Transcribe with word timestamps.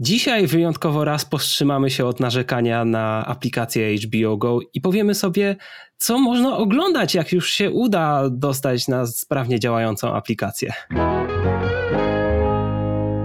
Dzisiaj 0.00 0.46
wyjątkowo 0.46 1.04
raz 1.04 1.24
powstrzymamy 1.24 1.90
się 1.90 2.06
od 2.06 2.20
narzekania 2.20 2.84
na 2.84 3.26
aplikację 3.26 3.94
HBO 3.96 4.36
Go 4.36 4.58
i 4.74 4.80
powiemy 4.80 5.14
sobie, 5.14 5.56
co 5.96 6.18
można 6.18 6.56
oglądać, 6.56 7.14
jak 7.14 7.32
już 7.32 7.50
się 7.50 7.70
uda 7.70 8.30
dostać 8.30 8.88
na 8.88 9.06
sprawnie 9.06 9.60
działającą 9.60 10.14
aplikację. 10.14 10.72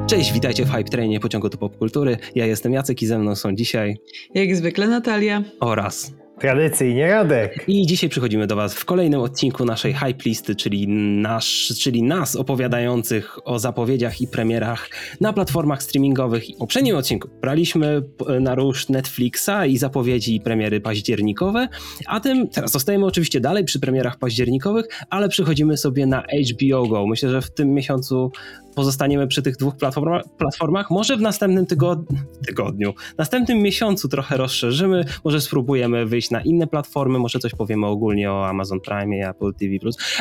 Cześć, 0.07 0.33
witajcie 0.33 0.65
w 0.65 0.71
Hype 0.71 0.83
Trainie 0.83 1.19
pociągu 1.19 1.49
do 1.49 1.57
popkultury. 1.57 2.17
Ja 2.35 2.45
jestem 2.45 2.73
Jacek 2.73 3.01
i 3.01 3.05
ze 3.05 3.19
mną 3.19 3.35
są 3.35 3.55
dzisiaj... 3.55 3.97
Jak 4.33 4.55
zwykle 4.55 4.87
Natalia. 4.87 5.43
Oraz... 5.59 6.18
Tradycyjnie 6.39 7.07
Radek. 7.07 7.63
I 7.67 7.85
dzisiaj 7.85 8.09
przychodzimy 8.09 8.47
do 8.47 8.55
Was 8.55 8.73
w 8.73 8.85
kolejnym 8.85 9.21
odcinku 9.21 9.65
naszej 9.65 9.93
hype 9.93 10.23
listy, 10.25 10.55
czyli, 10.55 10.87
nasz, 11.21 11.73
czyli 11.81 12.03
nas 12.03 12.35
opowiadających 12.35 13.47
o 13.47 13.59
zapowiedziach 13.59 14.21
i 14.21 14.27
premierach 14.27 14.89
na 15.21 15.33
platformach 15.33 15.83
streamingowych. 15.83 16.43
W 16.55 16.57
poprzednim 16.57 16.95
odcinku 16.95 17.29
braliśmy 17.41 18.01
na 18.39 18.55
róż 18.55 18.89
Netflixa 18.89 19.65
i 19.67 19.77
zapowiedzi 19.77 20.35
i 20.35 20.41
premiery 20.41 20.81
październikowe, 20.81 21.67
a 22.07 22.19
tym 22.19 22.47
teraz 22.47 22.71
zostajemy 22.71 23.05
oczywiście 23.05 23.39
dalej 23.39 23.63
przy 23.63 23.79
premierach 23.79 24.17
październikowych, 24.17 24.85
ale 25.09 25.29
przychodzimy 25.29 25.77
sobie 25.77 26.05
na 26.05 26.23
HBO 26.51 26.87
Go. 26.87 27.07
Myślę, 27.07 27.29
że 27.29 27.41
w 27.41 27.51
tym 27.51 27.73
miesiącu 27.73 28.31
pozostaniemy 28.75 29.27
przy 29.27 29.41
tych 29.41 29.57
dwóch 29.57 29.77
platformach, 29.77 30.23
platformach. 30.37 30.91
Może 30.91 31.17
w 31.17 31.21
następnym 31.21 31.65
tygodniu, 31.65 32.17
tygodniu, 32.47 32.93
następnym 33.17 33.57
miesiącu 33.57 34.07
trochę 34.07 34.37
rozszerzymy, 34.37 35.05
może 35.23 35.41
spróbujemy 35.41 36.05
wyjść 36.05 36.31
na 36.31 36.41
inne 36.41 36.67
platformy, 36.67 37.19
może 37.19 37.39
coś 37.39 37.55
powiemy 37.55 37.87
ogólnie 37.87 38.31
o 38.31 38.47
Amazon 38.47 38.79
Prime 38.79 39.17
i 39.17 39.21
Apple 39.21 39.53
TV+, 39.53 39.77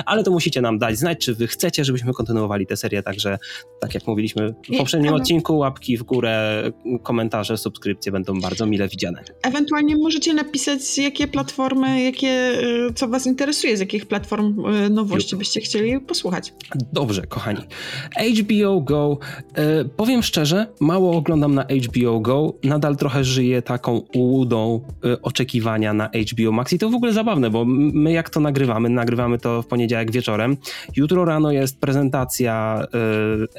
ale 0.07 0.25
to 0.25 0.31
musicie 0.31 0.61
nam 0.61 0.79
dać 0.79 0.99
znać, 0.99 1.19
czy 1.19 1.35
wy 1.35 1.47
chcecie, 1.47 1.85
żebyśmy 1.85 2.13
kontynuowali 2.13 2.67
tę 2.67 2.77
serię, 2.77 3.03
także 3.03 3.39
tak 3.81 3.95
jak 3.95 4.07
mówiliśmy 4.07 4.55
w 4.75 4.79
poprzednim 4.79 5.15
odcinku, 5.15 5.59
łapki 5.59 5.97
w 5.97 6.03
górę, 6.03 6.63
komentarze, 7.03 7.57
subskrypcje 7.57 8.13
będą 8.13 8.41
bardzo 8.41 8.67
mile 8.67 8.89
widziane. 8.89 9.25
Ewentualnie 9.43 9.97
możecie 9.97 10.35
napisać, 10.35 10.99
jakie 10.99 11.29
platformy, 11.29 12.03
jakie, 12.03 12.61
y, 12.89 12.95
co 12.95 13.09
was 13.09 13.27
interesuje, 13.27 13.77
z 13.77 13.81
jakich 13.81 14.07
platform 14.07 14.67
y, 14.67 14.91
nowości 14.91 15.37
byście 15.37 15.61
chcieli 15.61 16.01
posłuchać. 16.01 16.53
Dobrze, 16.93 17.23
kochani. 17.23 17.61
HBO 18.39 18.81
Go, 18.81 19.19
e, 19.55 19.85
powiem 19.85 20.23
szczerze, 20.23 20.67
mało 20.81 21.17
oglądam 21.17 21.55
na 21.55 21.65
HBO 21.65 22.21
Go, 22.21 22.55
nadal 22.65 22.97
trochę 22.97 23.25
żyję 23.25 23.63
taką 23.63 24.03
ułudą 24.15 24.81
e, 25.05 25.23
oczekiwania 25.23 25.93
na 25.93 26.11
HBO 26.33 26.53
Max. 26.53 26.73
I 26.73 26.79
to 26.79 26.91
w 26.91 26.95
ogóle 26.95 27.13
zabawne, 27.13 27.51
bo 27.51 27.65
my 27.67 28.13
jak 28.13 28.31
to 28.31 28.41
nagrywamy, 28.41 28.89
nagrywamy 28.89 29.39
to 29.39 29.63
w 29.63 29.67
poniedziałek 29.67 30.13
wieczorem, 30.13 30.57
jutro 30.97 31.25
rano 31.25 31.53
jest 31.53 31.81
prezentacja 31.81 32.87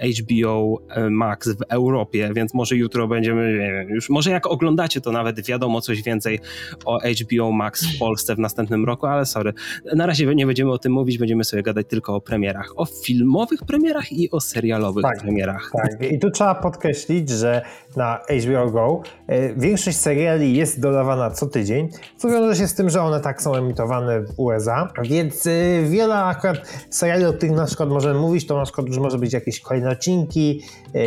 e, 0.01 0.07
HBO 0.21 0.81
Max 1.09 1.49
w 1.49 1.61
Europie, 1.69 2.31
więc 2.35 2.53
może 2.53 2.75
jutro 2.75 3.07
będziemy, 3.07 3.51
nie 3.51 3.71
wiem, 3.71 3.89
już 3.89 4.09
może 4.09 4.31
jak 4.31 4.47
oglądacie 4.47 5.01
to 5.01 5.11
nawet 5.11 5.45
wiadomo 5.45 5.81
coś 5.81 6.03
więcej 6.03 6.39
o 6.85 6.99
HBO 6.99 7.51
Max 7.51 7.95
w 7.95 7.99
Polsce 7.99 8.35
w 8.35 8.39
następnym 8.39 8.85
roku, 8.85 9.05
ale 9.05 9.25
sorry, 9.25 9.53
na 9.95 10.05
razie 10.05 10.35
nie 10.35 10.45
będziemy 10.45 10.71
o 10.71 10.77
tym 10.77 10.91
mówić, 10.91 11.17
będziemy 11.17 11.43
sobie 11.43 11.63
gadać 11.63 11.87
tylko 11.87 12.15
o 12.15 12.21
premierach, 12.21 12.73
o 12.75 12.85
filmowych 12.85 13.63
premierach 13.63 14.11
i 14.11 14.31
o 14.31 14.41
serialowych 14.69 15.03
tak, 15.03 15.19
premierach. 15.21 15.71
Tak, 15.73 16.11
i 16.11 16.19
tu 16.19 16.31
trzeba 16.31 16.55
podkreślić, 16.55 17.29
że 17.29 17.61
na 17.95 18.19
HBO 18.43 18.71
Go 18.71 19.01
e, 19.27 19.53
większość 19.53 19.97
seriali 19.97 20.55
jest 20.55 20.79
dodawana 20.79 21.31
co 21.31 21.45
tydzień, 21.45 21.89
co 22.17 22.29
wiąże 22.29 22.55
się 22.55 22.67
z 22.67 22.75
tym, 22.75 22.89
że 22.89 23.01
one 23.01 23.19
tak 23.19 23.41
są 23.41 23.55
emitowane 23.55 24.21
w 24.21 24.39
USA, 24.39 24.87
więc 25.03 25.47
e, 25.47 25.51
wiele 25.83 26.15
akurat 26.15 26.57
seriali, 26.89 27.25
o 27.25 27.33
których 27.33 27.55
na 27.55 27.65
przykład 27.65 27.89
możemy 27.89 28.19
mówić, 28.19 28.47
to 28.47 28.57
na 28.57 28.63
przykład 28.63 28.87
już 28.87 28.97
może 28.97 29.17
być 29.17 29.33
jakieś 29.33 29.59
kolejne 29.59 29.89
odcinki, 29.89 30.61
e, 30.95 30.99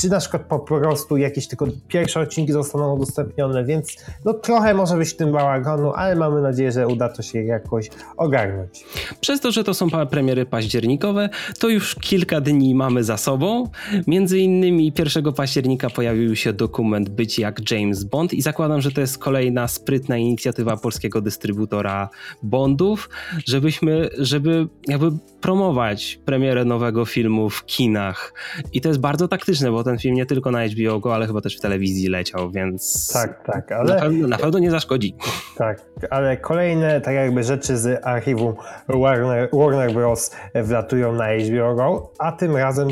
czy 0.00 0.08
na 0.08 0.18
przykład 0.18 0.42
po 0.42 0.58
prostu 0.58 1.16
jakieś 1.16 1.48
tylko 1.48 1.66
pierwsze 1.88 2.20
odcinki 2.20 2.52
zostaną 2.52 2.94
udostępnione, 2.94 3.64
więc 3.64 3.96
no 4.24 4.34
trochę 4.34 4.74
może 4.74 4.96
być 4.96 5.08
w 5.08 5.16
tym 5.16 5.32
bałaganu, 5.32 5.92
ale 5.92 6.16
mamy 6.16 6.42
nadzieję, 6.42 6.72
że 6.72 6.88
uda 6.88 7.08
to 7.08 7.22
się 7.22 7.42
jakoś 7.42 7.90
ogarnąć. 8.16 8.84
Przez 9.20 9.40
to, 9.40 9.52
że 9.52 9.64
to 9.64 9.74
są 9.74 9.90
premiery 10.10 10.46
październikowe, 10.46 11.28
to 11.58 11.68
już 11.68 11.94
kilka 11.94 12.40
dni 12.40 12.74
mamy 12.74 12.93
za 13.02 13.16
sobą. 13.16 13.68
Między 14.06 14.38
innymi 14.38 14.92
1 14.98 15.32
października 15.32 15.90
pojawił 15.90 16.36
się 16.36 16.52
dokument 16.52 17.08
Być 17.08 17.38
jak 17.38 17.70
James 17.70 18.04
Bond 18.04 18.32
i 18.32 18.42
zakładam, 18.42 18.80
że 18.80 18.92
to 18.92 19.00
jest 19.00 19.18
kolejna 19.18 19.68
sprytna 19.68 20.16
inicjatywa 20.16 20.76
polskiego 20.76 21.20
dystrybutora 21.20 22.08
Bondów, 22.42 23.08
żebyśmy, 23.46 24.08
żeby 24.18 24.68
jakby 24.88 25.10
promować 25.40 26.20
premierę 26.24 26.64
nowego 26.64 27.04
filmu 27.04 27.50
w 27.50 27.66
kinach. 27.66 28.32
I 28.72 28.80
to 28.80 28.88
jest 28.88 29.00
bardzo 29.00 29.28
taktyczne, 29.28 29.70
bo 29.70 29.84
ten 29.84 29.98
film 29.98 30.14
nie 30.14 30.26
tylko 30.26 30.50
na 30.50 30.66
HBO 30.66 31.00
Go, 31.00 31.14
ale 31.14 31.26
chyba 31.26 31.40
też 31.40 31.56
w 31.56 31.60
telewizji 31.60 32.08
leciał, 32.08 32.50
więc 32.50 33.12
tak, 33.12 33.44
tak, 33.44 33.72
ale... 33.72 33.94
na, 33.94 34.00
pewno, 34.00 34.28
na 34.28 34.38
pewno 34.38 34.58
nie 34.58 34.70
zaszkodzi. 34.70 35.14
Tak, 35.56 35.80
ale 36.10 36.36
kolejne 36.36 37.00
tak 37.00 37.14
jakby 37.14 37.42
rzeczy 37.42 37.78
z 37.78 38.06
archiwum 38.06 38.54
Warner, 38.88 39.48
Warner 39.52 39.92
Bros. 39.92 40.30
wlatują 40.54 41.12
na 41.12 41.24
HBO 41.24 41.74
Go, 41.74 42.12
a 42.18 42.32
tym 42.32 42.56
razem 42.56 42.83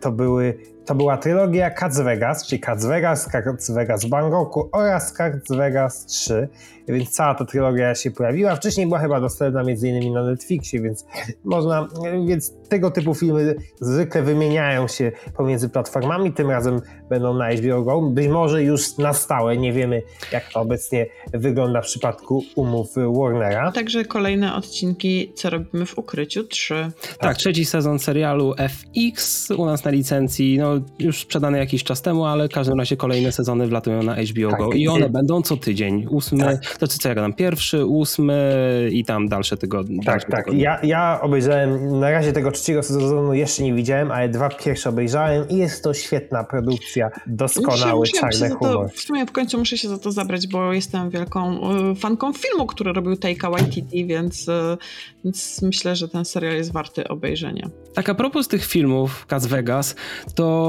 to 0.00 0.12
były 0.12 0.58
to 0.86 0.94
była 0.94 1.16
trylogia 1.16 1.70
Cats 1.70 2.00
Vegas, 2.00 2.46
czyli 2.46 2.60
Cats 2.60 2.86
Vegas, 2.86 3.28
Cats 3.28 3.70
Vegas 3.70 4.04
w 4.04 4.08
Bangkoku 4.08 4.68
oraz 4.72 5.12
Cats 5.12 5.48
Vegas 5.50 6.06
3 6.06 6.48
więc 6.88 7.10
cała 7.10 7.34
ta 7.34 7.44
trylogia 7.44 7.94
się 7.94 8.10
pojawiła. 8.10 8.56
Wcześniej 8.56 8.86
była 8.86 8.98
chyba 8.98 9.20
dostępna 9.20 9.62
między 9.62 9.88
innymi 9.88 10.10
na 10.10 10.22
Netflixie, 10.22 10.80
więc 10.80 11.06
można, 11.44 11.88
więc 12.26 12.54
tego 12.68 12.90
typu 12.90 13.14
filmy 13.14 13.54
zwykle 13.80 14.22
wymieniają 14.22 14.88
się 14.88 15.12
pomiędzy 15.36 15.68
platformami, 15.68 16.32
tym 16.32 16.50
razem 16.50 16.80
będą 17.08 17.34
na 17.34 17.52
HBO 17.52 17.82
Go, 17.82 18.00
być 18.02 18.28
może 18.28 18.62
już 18.62 18.98
na 18.98 19.12
stałe, 19.12 19.56
nie 19.56 19.72
wiemy 19.72 20.02
jak 20.32 20.52
to 20.52 20.60
obecnie 20.60 21.06
wygląda 21.34 21.82
w 21.82 21.84
przypadku 21.84 22.44
umów 22.56 22.94
Warnera. 22.96 23.72
Także 23.72 24.04
kolejne 24.04 24.54
odcinki, 24.54 25.32
co 25.34 25.50
robimy 25.50 25.86
w 25.86 25.98
ukryciu, 25.98 26.44
trzy. 26.44 26.90
Tak, 27.00 27.18
tak 27.18 27.36
trzeci 27.36 27.64
sezon 27.64 27.98
serialu 27.98 28.54
FX 28.58 29.50
u 29.50 29.66
nas 29.66 29.84
na 29.84 29.90
licencji, 29.90 30.58
no 30.58 30.75
już 30.98 31.20
sprzedany 31.20 31.58
jakiś 31.58 31.84
czas 31.84 32.02
temu, 32.02 32.24
ale 32.24 32.48
w 32.48 32.52
każdym 32.52 32.78
razie 32.78 32.96
kolejne 32.96 33.32
sezony 33.32 33.66
wlatują 33.66 34.02
na 34.02 34.14
HBO 34.14 34.50
tak. 34.50 34.60
Go 34.60 34.72
i 34.72 34.88
one 34.88 35.10
będą 35.10 35.42
co 35.42 35.56
tydzień, 35.56 36.06
ósmy, 36.10 36.44
tak 36.44 36.78
to 36.78 36.86
co 36.86 37.08
ja 37.08 37.14
gadam, 37.14 37.32
pierwszy, 37.32 37.86
ósmy 37.86 38.88
i 38.92 39.04
tam 39.04 39.28
dalsze 39.28 39.56
tygodnie. 39.56 39.96
Tak, 39.96 40.06
dalsze 40.06 40.26
tak. 40.28 40.44
Tygodnie. 40.44 40.62
Ja, 40.64 40.80
ja 40.82 41.20
obejrzałem, 41.22 42.00
na 42.00 42.10
razie 42.10 42.32
tego 42.32 42.50
trzeciego 42.50 42.82
sezonu 42.82 43.34
jeszcze 43.34 43.62
nie 43.62 43.74
widziałem, 43.74 44.10
ale 44.10 44.28
dwa 44.28 44.48
pierwsze 44.48 44.88
obejrzałem 44.88 45.48
i 45.48 45.56
jest 45.56 45.84
to 45.84 45.94
świetna 45.94 46.44
produkcja, 46.44 47.10
doskonały, 47.26 48.06
czarny 48.06 48.50
humor. 48.50 48.90
w 48.92 49.00
sumie 49.00 49.26
w 49.26 49.32
końcu 49.32 49.58
muszę 49.58 49.78
się 49.78 49.88
za 49.88 49.98
to 49.98 50.12
zabrać, 50.12 50.46
bo 50.46 50.72
jestem 50.72 51.10
wielką 51.10 51.60
e, 51.90 51.94
fanką 51.94 52.32
filmu, 52.32 52.66
który 52.66 52.92
robił 52.92 53.16
Taika 53.16 53.50
Waititi, 53.50 54.06
więc, 54.06 54.48
e, 54.48 54.76
więc 55.24 55.62
myślę, 55.62 55.96
że 55.96 56.08
ten 56.08 56.24
serial 56.24 56.54
jest 56.54 56.72
warty 56.72 57.08
obejrzenia. 57.08 57.68
Tak 57.94 58.08
a 58.08 58.14
propos 58.14 58.48
tych 58.48 58.66
filmów 58.66 59.26
Cas 59.26 59.46
Vegas, 59.46 59.96
to 60.34 60.65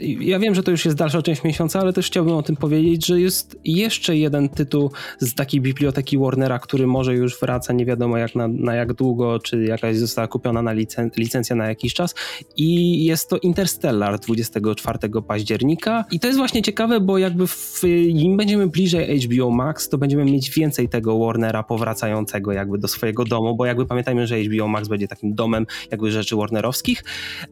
yy, 0.00 0.06
ja 0.20 0.38
wiem, 0.38 0.54
że 0.54 0.62
to 0.62 0.70
już 0.70 0.84
jest 0.84 0.96
dalsza 0.96 1.22
część 1.22 1.44
miesiąca, 1.44 1.80
ale 1.80 1.92
też 1.92 2.06
chciałbym 2.06 2.34
o 2.34 2.42
tym 2.42 2.56
powiedzieć, 2.56 3.06
że 3.06 3.20
jest 3.20 3.58
jeszcze 3.64 4.16
jeden 4.16 4.48
tytuł 4.48 4.90
z 5.18 5.34
takiej 5.34 5.60
biblioteki 5.60 6.18
Warnera, 6.18 6.58
który 6.58 6.86
może 6.86 7.14
już 7.14 7.40
wraca 7.40 7.72
nie 7.72 7.86
wiadomo 7.86 8.18
jak 8.18 8.34
na, 8.34 8.48
na 8.48 8.74
jak 8.74 8.92
długo, 8.92 9.38
czy 9.38 9.64
jakaś 9.64 9.96
została 9.96 10.28
kupiona 10.28 10.62
na 10.62 10.72
licen 10.72 11.10
licencja 11.16 11.56
na 11.56 11.68
jakiś 11.68 11.94
czas. 11.94 12.14
I 12.56 13.04
jest 13.04 13.28
to 13.28 13.38
Interstellar 13.38 14.18
24 14.18 14.98
października. 15.26 16.04
I 16.10 16.20
to 16.20 16.26
jest 16.26 16.38
właśnie 16.38 16.62
ciekawe, 16.62 17.00
bo 17.00 17.18
jakby 17.18 17.46
w, 17.46 17.82
im 18.08 18.36
będziemy 18.36 18.66
bliżej 18.66 19.20
HBO 19.20 19.50
Max, 19.50 19.88
to 19.88 19.98
będziemy 19.98 20.24
mieć 20.24 20.50
więcej 20.50 20.88
tego 20.88 21.18
Warnera 21.18 21.62
powracającego 21.62 22.52
jakby 22.52 22.78
do 22.78 22.88
swojego 22.88 23.24
domu, 23.24 23.56
bo 23.56 23.66
jakby 23.66 23.86
pamiętajmy, 23.86 24.26
że 24.26 24.40
HBO 24.40 24.68
Max 24.68 24.88
będzie 24.88 25.08
takim 25.08 25.34
domem 25.34 25.66
jakby 25.90 26.10
rzeczy 26.10 26.36
Warnerowskich, 26.36 27.04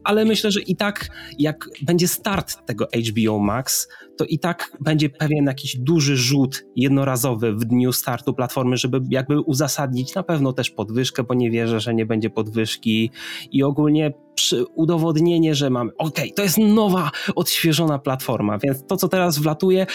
ale 0.03 0.25
myślę, 0.25 0.51
że 0.51 0.61
i 0.61 0.75
tak 0.75 1.09
jak 1.39 1.69
będzie 1.81 2.07
start 2.07 2.65
tego 2.65 2.87
HBO 3.09 3.39
Max, 3.39 3.87
to 4.17 4.25
i 4.25 4.39
tak 4.39 4.77
będzie 4.79 5.09
pewien 5.09 5.45
jakiś 5.45 5.77
duży 5.77 6.17
rzut 6.17 6.65
jednorazowy 6.75 7.53
w 7.53 7.65
dniu 7.65 7.93
startu 7.93 8.33
platformy, 8.33 8.77
żeby 8.77 9.01
jakby 9.09 9.41
uzasadnić 9.41 10.15
na 10.15 10.23
pewno 10.23 10.53
też 10.53 10.69
podwyżkę, 10.69 11.23
bo 11.23 11.33
nie 11.33 11.51
wierzę, 11.51 11.79
że 11.79 11.93
nie 11.93 12.05
będzie 12.05 12.29
podwyżki. 12.29 13.11
I 13.51 13.63
ogólnie 13.63 14.13
udowodnienie, 14.75 15.55
że 15.55 15.69
mamy, 15.69 15.91
ok, 15.97 16.19
to 16.35 16.43
jest 16.43 16.57
nowa, 16.57 17.11
odświeżona 17.35 17.99
platforma, 17.99 18.57
więc 18.57 18.85
to, 18.87 18.97
co 18.97 19.07
teraz 19.07 19.39
wlatuje, 19.39 19.85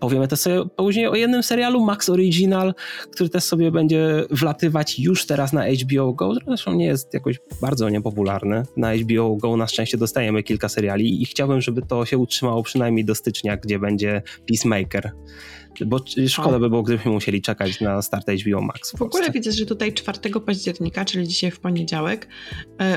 powiemy 0.00 0.28
też 0.28 0.38
sobie 0.38 0.64
później 0.76 1.06
o 1.06 1.14
jednym 1.14 1.42
serialu, 1.42 1.84
Max 1.84 2.08
Original, 2.08 2.74
który 3.10 3.30
też 3.30 3.44
sobie 3.44 3.70
będzie 3.70 4.24
wlatywać 4.30 4.98
już 4.98 5.26
teraz 5.26 5.52
na 5.52 5.64
HBO 5.66 6.12
Go, 6.12 6.34
zresztą 6.46 6.74
nie 6.74 6.86
jest 6.86 7.14
jakoś 7.14 7.40
bardzo 7.60 7.88
niepopularny. 7.88 8.62
Na 8.76 8.94
HBO 8.94 9.36
Go 9.36 9.56
na 9.56 9.66
szczęście 9.66 9.98
dostajemy 9.98 10.42
kilka 10.42 10.68
seriali 10.68 11.22
i 11.22 11.26
chciałbym, 11.26 11.60
żeby 11.60 11.82
to 11.82 12.06
się 12.06 12.18
utrzymało 12.18 12.62
przynajmniej 12.62 13.04
do 13.04 13.14
stycznia, 13.14 13.56
gdzie 13.56 13.78
będzie 13.78 14.22
Peacemaker 14.48 15.12
bo 15.86 16.00
szkoda 16.28 16.58
by 16.58 16.68
było, 16.68 16.82
gdybyśmy 16.82 17.12
musieli 17.12 17.42
czekać 17.42 17.80
na 17.80 18.02
start 18.02 18.26
HBO 18.30 18.60
Max. 18.60 18.92
W, 18.92 18.98
w 18.98 19.02
ogóle 19.02 19.30
widzę, 19.30 19.52
że 19.52 19.66
tutaj 19.66 19.92
4 19.92 20.18
października, 20.46 21.04
czyli 21.04 21.28
dzisiaj 21.28 21.50
w 21.50 21.60
poniedziałek, 21.60 22.28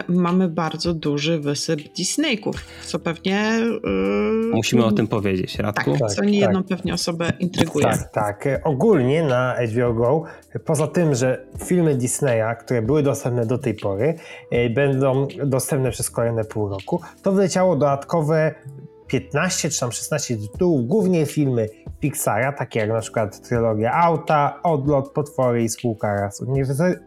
y, 0.10 0.14
mamy 0.14 0.50
bardzo 0.50 0.85
bardzo 0.86 1.00
duży 1.00 1.40
wysyp 1.40 1.94
Disneyków, 1.94 2.56
co 2.86 3.00
pewnie... 3.00 3.60
Yy, 3.84 4.52
Musimy 4.54 4.86
o 4.86 4.92
tym 4.92 5.08
powiedzieć, 5.08 5.60
Radku. 5.60 5.98
Tak, 6.00 6.12
co 6.12 6.24
nie 6.24 6.40
jedną 6.40 6.64
tak. 6.64 6.78
pewnie 6.78 6.94
osobę 6.94 7.34
intryguje. 7.40 7.86
Tak, 7.86 8.12
tak. 8.12 8.48
Ogólnie 8.64 9.24
na 9.24 9.56
HBO 9.68 9.94
Go, 9.94 10.24
poza 10.66 10.88
tym, 10.88 11.16
że 11.16 11.46
filmy 11.66 11.96
Disneya, 11.96 12.56
które 12.60 12.82
były 12.82 13.04
dostępne 13.04 13.46
do 13.46 13.58
tej 13.58 13.74
pory, 13.74 14.16
e, 14.52 14.70
będą 14.70 15.28
dostępne 15.46 15.92
przez 15.92 16.10
kolejne 16.10 16.44
pół 16.44 16.70
roku, 16.70 17.02
to 17.22 17.32
wleciało 17.32 17.76
dodatkowe 17.76 18.56
15 19.20 19.70
czy 19.70 19.80
tam 19.80 19.92
16 19.92 20.38
tytułów, 20.38 20.88
głównie 20.88 21.26
filmy 21.26 21.70
Pixara, 22.00 22.52
takie 22.52 22.80
jak 22.80 22.90
na 22.90 23.02
przykład 23.02 23.42
trylogia 23.42 23.94
Auta, 23.94 24.60
Odlot, 24.64 25.10
Potwory 25.10 25.64
i 25.64 25.70
Spółka 25.70 26.14
Raz, 26.14 26.44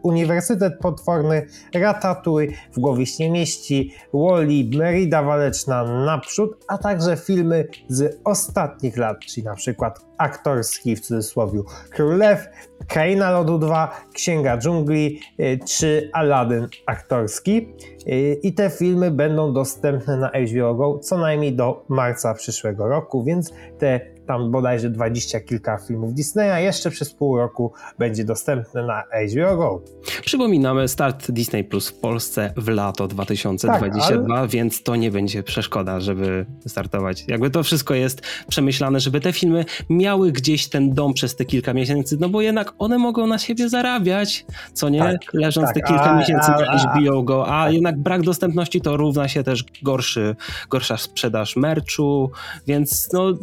Uniwersytet 0.03 0.79
Potworny, 0.79 1.45
Ratatouille, 1.73 2.53
W 2.71 2.79
głowie 2.79 3.05
się 3.05 3.29
mieści, 3.29 3.93
Wally, 4.13 4.77
Merida 4.77 5.23
Waleczna, 5.23 5.83
Naprzód, 6.05 6.65
a 6.67 6.77
także 6.77 7.17
filmy 7.17 7.67
z 7.87 8.19
ostatnich 8.23 8.97
lat, 8.97 9.19
czyli 9.19 9.43
na 9.43 9.55
przykład 9.55 10.08
aktorski 10.19 10.95
w 10.95 10.99
cudzysłowie 10.99 11.61
Królew, 11.89 12.47
Kraina 12.87 13.31
Lodu 13.31 13.57
2, 13.57 14.05
Księga 14.13 14.57
Dżungli 14.57 15.19
y, 15.39 15.59
czy 15.67 16.09
Aladdin 16.13 16.67
aktorski. 16.85 17.73
Y, 18.07 18.39
I 18.43 18.53
te 18.53 18.69
filmy 18.69 19.11
będą 19.11 19.53
dostępne 19.53 20.17
na 20.17 20.29
HBO 20.29 20.75
Go 20.75 20.99
co 20.99 21.17
najmniej 21.17 21.55
do 21.55 21.85
marca 21.89 22.33
przyszłego 22.33 22.87
roku, 22.87 23.23
więc 23.23 23.53
te 23.77 23.99
tam 24.29 24.51
bodajże 24.51 24.89
dwadzieścia 24.89 25.39
kilka 25.39 25.77
filmów 25.77 26.13
Disneya 26.13 26.63
jeszcze 26.63 26.91
przez 26.91 27.13
pół 27.13 27.37
roku 27.37 27.73
będzie 27.99 28.23
dostępne 28.25 28.83
na 28.83 29.03
HBO 29.03 29.57
Go. 29.57 29.81
Przypominamy, 30.25 30.87
start 30.87 31.31
Disney 31.31 31.63
Plus 31.63 31.89
w 31.89 31.93
Polsce 31.93 32.53
w 32.57 32.67
lato 32.67 33.07
2022, 33.07 34.17
tak, 34.17 34.37
ale... 34.37 34.47
więc 34.47 34.83
to 34.83 34.95
nie 34.95 35.11
będzie 35.11 35.43
przeszkoda, 35.43 35.99
żeby 35.99 36.45
startować. 36.67 37.25
Jakby 37.27 37.49
to 37.49 37.63
wszystko 37.63 37.93
jest 37.93 38.21
przemyślane, 38.47 38.99
żeby 38.99 39.19
te 39.19 39.33
filmy 39.33 39.65
miały 39.89 40.31
gdzieś 40.31 40.67
ten 40.67 40.93
dom 40.93 41.13
przez 41.13 41.35
te 41.35 41.45
kilka 41.45 41.73
miesięcy, 41.73 42.17
no 42.19 42.29
bo 42.29 42.41
jednak 42.41 42.73
one 42.79 42.97
mogą 42.97 43.27
na 43.27 43.37
siebie 43.37 43.69
zarabiać, 43.69 44.45
co 44.73 44.89
nie? 44.89 44.99
Tak, 44.99 45.33
Leżąc 45.33 45.67
tak, 45.67 45.75
te 45.75 45.81
kilka 45.81 46.11
a, 46.11 46.19
miesięcy 46.19 46.51
a, 46.51 46.59
na 46.59 46.77
HBO 46.77 47.23
Go, 47.23 47.47
a 47.47 47.65
tak. 47.65 47.73
jednak 47.73 47.99
brak 47.99 48.21
dostępności 48.21 48.81
to 48.81 48.97
równa 48.97 49.27
się 49.27 49.43
też 49.43 49.63
gorszy, 49.83 50.35
gorsza 50.69 50.97
sprzedaż 50.97 51.55
merchu, 51.55 52.31
więc 52.67 53.09
no 53.13 53.33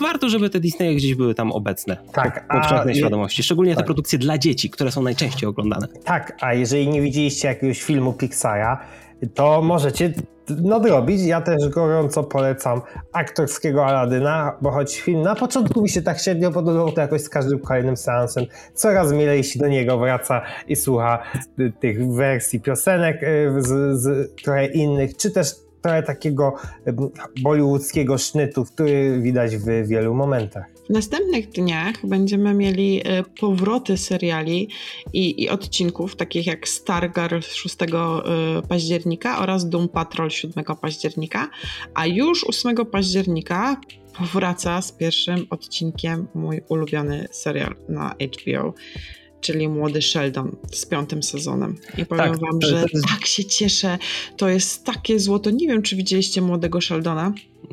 warto, 0.00 0.28
żeby 0.34 0.50
te 0.50 0.60
Disneye 0.60 0.94
gdzieś 0.94 1.14
były 1.14 1.34
tam 1.34 1.52
obecne. 1.52 1.96
Tak. 2.12 2.48
Po, 2.48 2.54
powszechnej 2.54 2.94
świadomości. 2.94 3.42
Szczególnie 3.42 3.74
tak. 3.74 3.84
te 3.84 3.86
produkcje 3.86 4.18
dla 4.18 4.38
dzieci, 4.38 4.70
które 4.70 4.92
są 4.92 5.02
najczęściej 5.02 5.48
oglądane. 5.48 5.88
Tak, 6.04 6.36
a 6.40 6.54
jeżeli 6.54 6.88
nie 6.88 7.02
widzieliście 7.02 7.48
jakiegoś 7.48 7.82
filmu 7.82 8.12
Pixara, 8.12 8.80
to 9.34 9.62
możecie 9.62 10.12
nadrobić. 10.48 11.22
Ja 11.22 11.40
też 11.40 11.68
gorąco 11.68 12.24
polecam 12.24 12.80
aktorskiego 13.12 13.86
Aladyna, 13.86 14.56
bo 14.62 14.70
choć 14.70 15.00
film 15.00 15.22
na 15.22 15.34
początku 15.34 15.82
mi 15.82 15.88
się 15.88 16.02
tak 16.02 16.20
średnio 16.20 16.50
podobał, 16.50 16.92
to 16.92 17.00
jakoś 17.00 17.22
z 17.22 17.28
każdym 17.28 17.58
kolejnym 17.58 17.96
seansem 17.96 18.44
coraz 18.74 19.12
milej 19.12 19.44
się 19.44 19.58
do 19.58 19.68
niego 19.68 19.98
wraca 19.98 20.42
i 20.68 20.76
słucha 20.76 21.22
tych 21.80 22.12
wersji 22.12 22.60
piosenek 22.60 23.22
y, 23.22 23.52
z, 23.58 24.00
z 24.00 24.34
trochę 24.42 24.66
innych, 24.66 25.16
czy 25.16 25.30
też 25.30 25.63
trochę 25.84 26.02
takiego 26.02 26.54
bollywoodzkiego 27.42 28.18
sznytu, 28.18 28.64
który 28.64 29.20
widać 29.20 29.56
w 29.56 29.88
wielu 29.88 30.14
momentach. 30.14 30.64
W 30.86 30.90
następnych 30.90 31.48
dniach 31.48 32.06
będziemy 32.06 32.54
mieli 32.54 33.02
e, 33.04 33.22
powroty 33.40 33.96
seriali 33.96 34.68
i, 35.12 35.42
i 35.42 35.48
odcinków, 35.48 36.16
takich 36.16 36.46
jak 36.46 36.68
Stargirl 36.68 37.40
6 37.40 37.76
e, 37.82 37.86
października 38.68 39.38
oraz 39.38 39.68
Doom 39.68 39.88
Patrol 39.88 40.30
7 40.30 40.64
października, 40.80 41.48
a 41.94 42.06
już 42.06 42.44
8 42.44 42.76
października 42.76 43.76
powraca 44.18 44.82
z 44.82 44.92
pierwszym 44.92 45.46
odcinkiem 45.50 46.28
mój 46.34 46.60
ulubiony 46.68 47.28
serial 47.30 47.74
na 47.88 48.10
HBO 48.10 48.74
czyli 49.44 49.68
młody 49.68 50.02
Sheldon 50.02 50.56
z 50.72 50.86
piątym 50.86 51.22
sezonem. 51.22 51.76
I 51.98 52.06
powiem 52.06 52.24
tak, 52.24 52.40
wam, 52.40 52.62
że 52.62 52.86
jest... 52.92 53.06
tak 53.08 53.26
się 53.26 53.44
cieszę. 53.44 53.98
To 54.36 54.48
jest 54.48 54.84
takie 54.84 55.20
złoto. 55.20 55.50
Nie 55.50 55.66
wiem, 55.66 55.82
czy 55.82 55.96
widzieliście 55.96 56.42
młodego 56.42 56.80
Sheldona. 56.80 57.32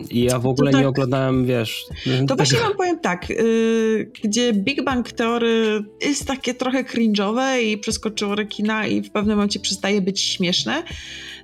I 0.10 0.24
ja 0.24 0.40
w 0.40 0.48
ogóle 0.48 0.72
tak, 0.72 0.82
nie 0.82 0.88
oglądałem, 0.88 1.46
wiesz. 1.46 1.86
To 2.28 2.36
właśnie 2.36 2.60
wam 2.60 2.76
powiem 2.78 3.00
tak, 3.00 3.30
yy, 3.30 4.12
gdzie 4.24 4.54
Big 4.54 4.84
Bang 4.84 5.12
Theory 5.12 5.84
jest 6.02 6.28
takie 6.28 6.54
trochę 6.54 6.84
cringe'owe 6.84 7.62
i 7.62 7.78
przeskoczyło 7.78 8.36
rekina 8.36 8.88
i 8.88 9.02
w 9.02 9.12
pewnym 9.12 9.36
momencie 9.36 9.60
przestaje 9.60 10.02
być 10.02 10.22
śmieszne. 10.22 10.84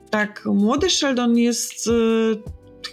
Tak, 0.10 0.46
młody 0.46 0.90
Sheldon 0.90 1.38
jest 1.38 1.88
yy, 1.88 2.42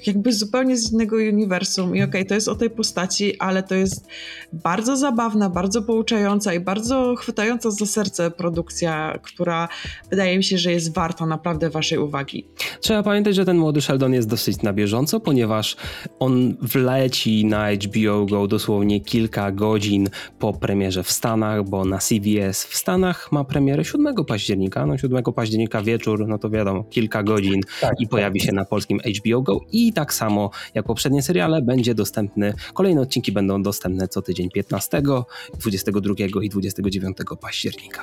jakby 0.07 0.33
zupełnie 0.33 0.77
z 0.77 0.93
innego 0.93 1.17
uniwersum. 1.17 1.97
I 1.97 2.03
okej, 2.03 2.21
okay, 2.21 2.25
to 2.25 2.35
jest 2.35 2.49
o 2.49 2.55
tej 2.55 2.71
postaci, 2.71 3.39
ale 3.39 3.63
to 3.63 3.75
jest 3.75 4.07
bardzo 4.53 4.97
zabawna, 4.97 5.51
bardzo 5.51 5.83
pouczająca 5.83 6.55
i 6.55 6.61
bardzo 6.61 7.15
chwytająca 7.17 7.71
za 7.71 7.87
serce 7.87 8.31
produkcja, 8.31 9.19
która 9.23 9.69
wydaje 10.11 10.37
mi 10.37 10.45
się, 10.45 10.59
że 10.59 10.73
jest 10.73 10.95
warta 10.95 11.27
naprawdę 11.27 11.71
waszej 11.71 11.99
uwagi. 11.99 12.47
Trzeba 12.81 13.03
pamiętać, 13.03 13.35
że 13.35 13.45
ten 13.45 13.59
młody 13.59 13.81
Sheldon 13.81 14.13
jest 14.13 14.29
dosyć 14.29 14.63
na 14.63 14.73
bieżąco, 14.73 15.21
ponieważ 15.21 15.77
on 16.19 16.57
wleci 16.61 17.45
na 17.45 17.73
HBO 17.73 18.27
Go 18.27 18.47
dosłownie 18.47 19.01
kilka 19.01 19.53
godzin 19.53 20.09
po 20.39 20.53
premierze 20.53 21.03
w 21.03 21.11
Stanach, 21.11 21.65
bo 21.65 21.85
na 21.85 21.99
CBS 21.99 22.65
w 22.65 22.77
Stanach 22.77 23.33
ma 23.33 23.45
premierę 23.45 23.85
7 23.85 24.15
października. 24.25 24.87
No 24.87 24.99
7 24.99 25.23
października 25.23 25.83
wieczór, 25.83 26.29
no 26.29 26.39
to 26.39 26.51
wiadomo, 26.51 26.85
kilka 26.85 27.23
godzin 27.23 27.61
tak, 27.81 28.01
i 28.01 28.09
pojawi 28.09 28.41
się 28.41 28.53
na 28.53 28.65
polskim 28.65 29.01
HBO 29.19 29.43
Go 29.43 29.61
i 29.75 29.93
tak 29.93 30.15
samo 30.15 30.51
jak 30.75 30.87
poprzednie 30.87 31.23
seriale 31.23 31.63
będzie 31.63 31.95
dostępny, 31.95 32.55
kolejne 32.75 33.01
odcinki 33.01 33.33
będą 33.33 33.63
dostępne 33.63 34.09
co 34.09 34.23
tydzień 34.23 34.51
15, 34.51 35.03
22 35.61 36.15
i 36.43 36.49
29 36.49 37.17
października. 37.41 38.03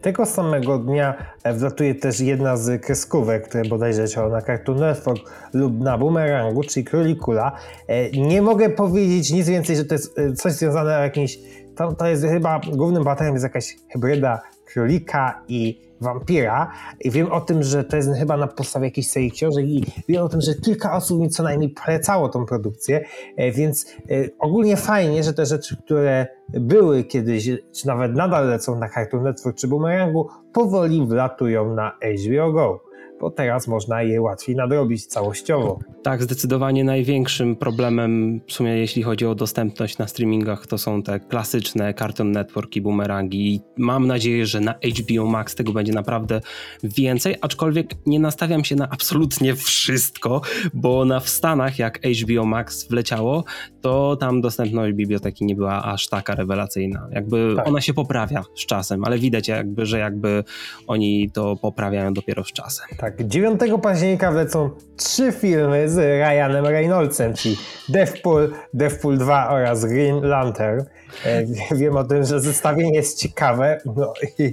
Tego 0.00 0.26
samego 0.26 0.78
dnia 0.78 1.34
wlatuje 1.54 1.94
też 1.94 2.20
jedna 2.20 2.56
z 2.56 2.82
kreskówek, 2.82 3.48
które 3.48 3.64
bodajże 3.64 4.02
leciało 4.02 4.28
na 4.28 4.42
Cartoon 4.42 4.78
Network 4.78 5.22
lub 5.52 5.80
na 5.80 5.98
Boomerangu, 5.98 6.62
czyli 6.62 6.84
Królikula. 6.84 7.56
E, 7.86 8.10
nie 8.10 8.42
mogę 8.42 8.70
powiedzieć 8.70 9.30
nic 9.30 9.48
więcej, 9.48 9.76
że 9.76 9.84
to 9.84 9.94
jest 9.94 10.18
e, 10.18 10.32
coś 10.32 10.52
związane 10.52 10.90
z 10.90 11.02
jakimś... 11.02 11.38
To, 11.76 11.92
to 11.92 12.06
jest 12.06 12.24
chyba, 12.24 12.60
głównym 12.72 13.04
bohaterem 13.04 13.32
jest 13.32 13.42
jakaś 13.42 13.76
hybryda 13.92 14.42
królika 14.72 15.42
i 15.48 15.89
wampira 16.00 16.72
i 17.00 17.10
wiem 17.10 17.32
o 17.32 17.40
tym, 17.40 17.62
że 17.62 17.84
to 17.84 17.96
jest 17.96 18.10
chyba 18.18 18.36
na 18.36 18.46
podstawie 18.46 18.86
jakiejś 18.86 19.08
serii 19.08 19.30
książek 19.30 19.64
i 19.66 19.84
wiem 20.08 20.22
o 20.22 20.28
tym, 20.28 20.40
że 20.40 20.54
kilka 20.54 20.96
osób 20.96 21.20
mi 21.20 21.28
co 21.28 21.42
najmniej 21.42 21.74
polecało 21.84 22.28
tą 22.28 22.46
produkcję, 22.46 23.04
e, 23.36 23.52
więc 23.52 23.86
e, 24.10 24.14
ogólnie 24.38 24.76
fajnie, 24.76 25.22
że 25.22 25.32
te 25.32 25.46
rzeczy, 25.46 25.76
które 25.76 26.26
były 26.48 27.04
kiedyś, 27.04 27.50
czy 27.72 27.86
nawet 27.86 28.14
nadal 28.14 28.48
lecą 28.48 28.78
na 28.78 28.88
Cartoon 28.88 29.22
Network 29.22 29.56
czy 29.56 29.68
Boomerangu, 29.68 30.28
powoli 30.52 31.06
wlatują 31.06 31.74
na 31.74 31.98
HBO 32.24 32.52
Go 32.52 32.89
bo 33.20 33.30
teraz 33.30 33.68
można 33.68 34.02
je 34.02 34.20
łatwiej 34.20 34.56
nadrobić 34.56 35.06
całościowo. 35.06 35.78
Tak, 36.02 36.22
zdecydowanie 36.22 36.84
największym 36.84 37.56
problemem 37.56 38.40
w 38.46 38.52
sumie 38.52 38.70
jeśli 38.70 39.02
chodzi 39.02 39.26
o 39.26 39.34
dostępność 39.34 39.98
na 39.98 40.08
streamingach 40.08 40.66
to 40.66 40.78
są 40.78 41.02
te 41.02 41.20
klasyczne 41.20 41.94
Cartoon 41.94 42.32
Network 42.32 42.76
i 42.76 42.80
boomerangi 42.80 43.54
i 43.54 43.60
mam 43.76 44.06
nadzieję, 44.06 44.46
że 44.46 44.60
na 44.60 44.74
HBO 45.00 45.26
Max 45.26 45.54
tego 45.54 45.72
będzie 45.72 45.92
naprawdę 45.92 46.40
więcej, 46.82 47.36
aczkolwiek 47.40 48.06
nie 48.06 48.20
nastawiam 48.20 48.64
się 48.64 48.76
na 48.76 48.88
absolutnie 48.90 49.54
wszystko, 49.54 50.40
bo 50.74 51.04
na 51.04 51.20
w 51.20 51.28
Stanach 51.28 51.78
jak 51.78 51.98
HBO 52.22 52.44
Max 52.44 52.88
wleciało, 52.88 53.44
to 53.80 54.16
tam 54.16 54.40
dostępność 54.40 54.94
biblioteki 54.94 55.44
nie 55.44 55.54
była 55.54 55.84
aż 55.84 56.08
taka 56.08 56.34
rewelacyjna. 56.34 57.08
Jakby 57.12 57.54
tak. 57.56 57.68
ona 57.68 57.80
się 57.80 57.94
poprawia 57.94 58.44
z 58.56 58.66
czasem, 58.66 59.04
ale 59.04 59.18
widać 59.18 59.48
jakby, 59.48 59.86
że 59.86 59.98
jakby 59.98 60.44
oni 60.86 61.30
to 61.30 61.56
poprawiają 61.56 62.12
dopiero 62.12 62.44
z 62.44 62.52
czasem. 62.52 62.86
Tak, 62.98 63.09
9 63.20 63.60
października 63.82 64.32
wlecą 64.32 64.70
trzy 64.96 65.32
filmy 65.32 65.88
z 65.88 65.96
Ryanem 65.98 66.66
Reynoldsem, 66.66 67.34
czyli 67.34 67.56
Deathpool, 67.88 68.52
Deathpool 68.74 69.18
2 69.18 69.48
oraz 69.48 69.84
Green 69.84 70.20
Lantern. 70.22 70.84
E, 71.24 71.44
wiem 71.76 71.96
o 71.96 72.04
tym, 72.04 72.24
że 72.24 72.40
zestawienie 72.40 72.94
jest 72.94 73.18
ciekawe. 73.18 73.80
No 73.96 74.12
i... 74.38 74.52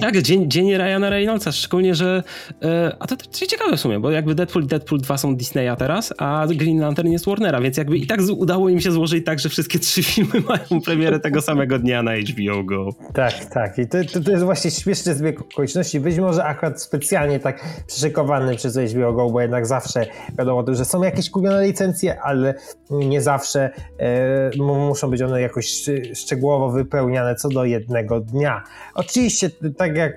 Tak, 0.00 0.22
dzień, 0.22 0.50
dzień 0.50 0.76
Ryana 0.76 1.10
Reynoldsa, 1.10 1.52
szczególnie, 1.52 1.94
że 1.94 2.22
e, 2.62 2.96
a 2.98 3.06
to, 3.06 3.16
to 3.16 3.46
ciekawe 3.46 3.76
w 3.76 3.80
sumie, 3.80 4.00
bo 4.00 4.10
jakby 4.10 4.34
Deadpool 4.34 4.64
i 4.64 4.68
Deadpool 4.68 5.00
2 5.00 5.18
są 5.18 5.36
Disneya 5.36 5.76
teraz, 5.78 6.14
a 6.18 6.46
Green 6.56 6.80
Lantern 6.80 7.08
jest 7.08 7.26
Warnera, 7.26 7.60
więc 7.60 7.76
jakby 7.76 7.96
i 7.96 8.06
tak 8.06 8.20
udało 8.36 8.68
im 8.68 8.80
się 8.80 8.92
złożyć 8.92 9.24
tak, 9.24 9.38
że 9.38 9.48
wszystkie 9.48 9.78
trzy 9.78 10.02
filmy 10.02 10.40
mają 10.48 10.82
premierę 10.84 11.20
tego 11.20 11.42
samego 11.42 11.78
dnia 11.78 12.02
na 12.02 12.12
HBO 12.16 12.64
Go. 12.64 12.88
Tak, 13.14 13.44
tak. 13.44 13.78
I 13.78 13.88
to, 13.88 13.98
to, 14.12 14.20
to 14.20 14.30
jest 14.30 14.44
właśnie 14.44 14.70
śmieszny 14.70 15.14
zbieg 15.14 15.40
okoliczności. 15.40 16.00
Być 16.00 16.18
może 16.18 16.44
akurat 16.44 16.82
specjalnie 16.82 17.40
tak 17.40 17.64
przyszykowany 17.86 18.56
przez 18.56 18.78
HBO 18.78 19.12
Go, 19.12 19.30
bo 19.30 19.40
jednak 19.40 19.66
zawsze 19.66 20.06
wiadomo, 20.38 20.74
że 20.74 20.84
są 20.84 21.02
jakieś 21.02 21.30
kupione 21.30 21.66
licencje, 21.66 22.20
ale 22.20 22.54
nie 22.90 23.22
zawsze 23.22 23.70
e, 23.98 24.50
muszą 24.58 25.10
być 25.10 25.22
one 25.22 25.40
jakoś 25.40 25.84
szczegółowo 26.14 26.70
wypełniane 26.70 27.34
co 27.34 27.48
do 27.48 27.64
jednego 27.64 28.20
dnia. 28.20 28.62
Oczywiście, 28.94 29.50
tak 29.76 29.96
jak 29.96 30.12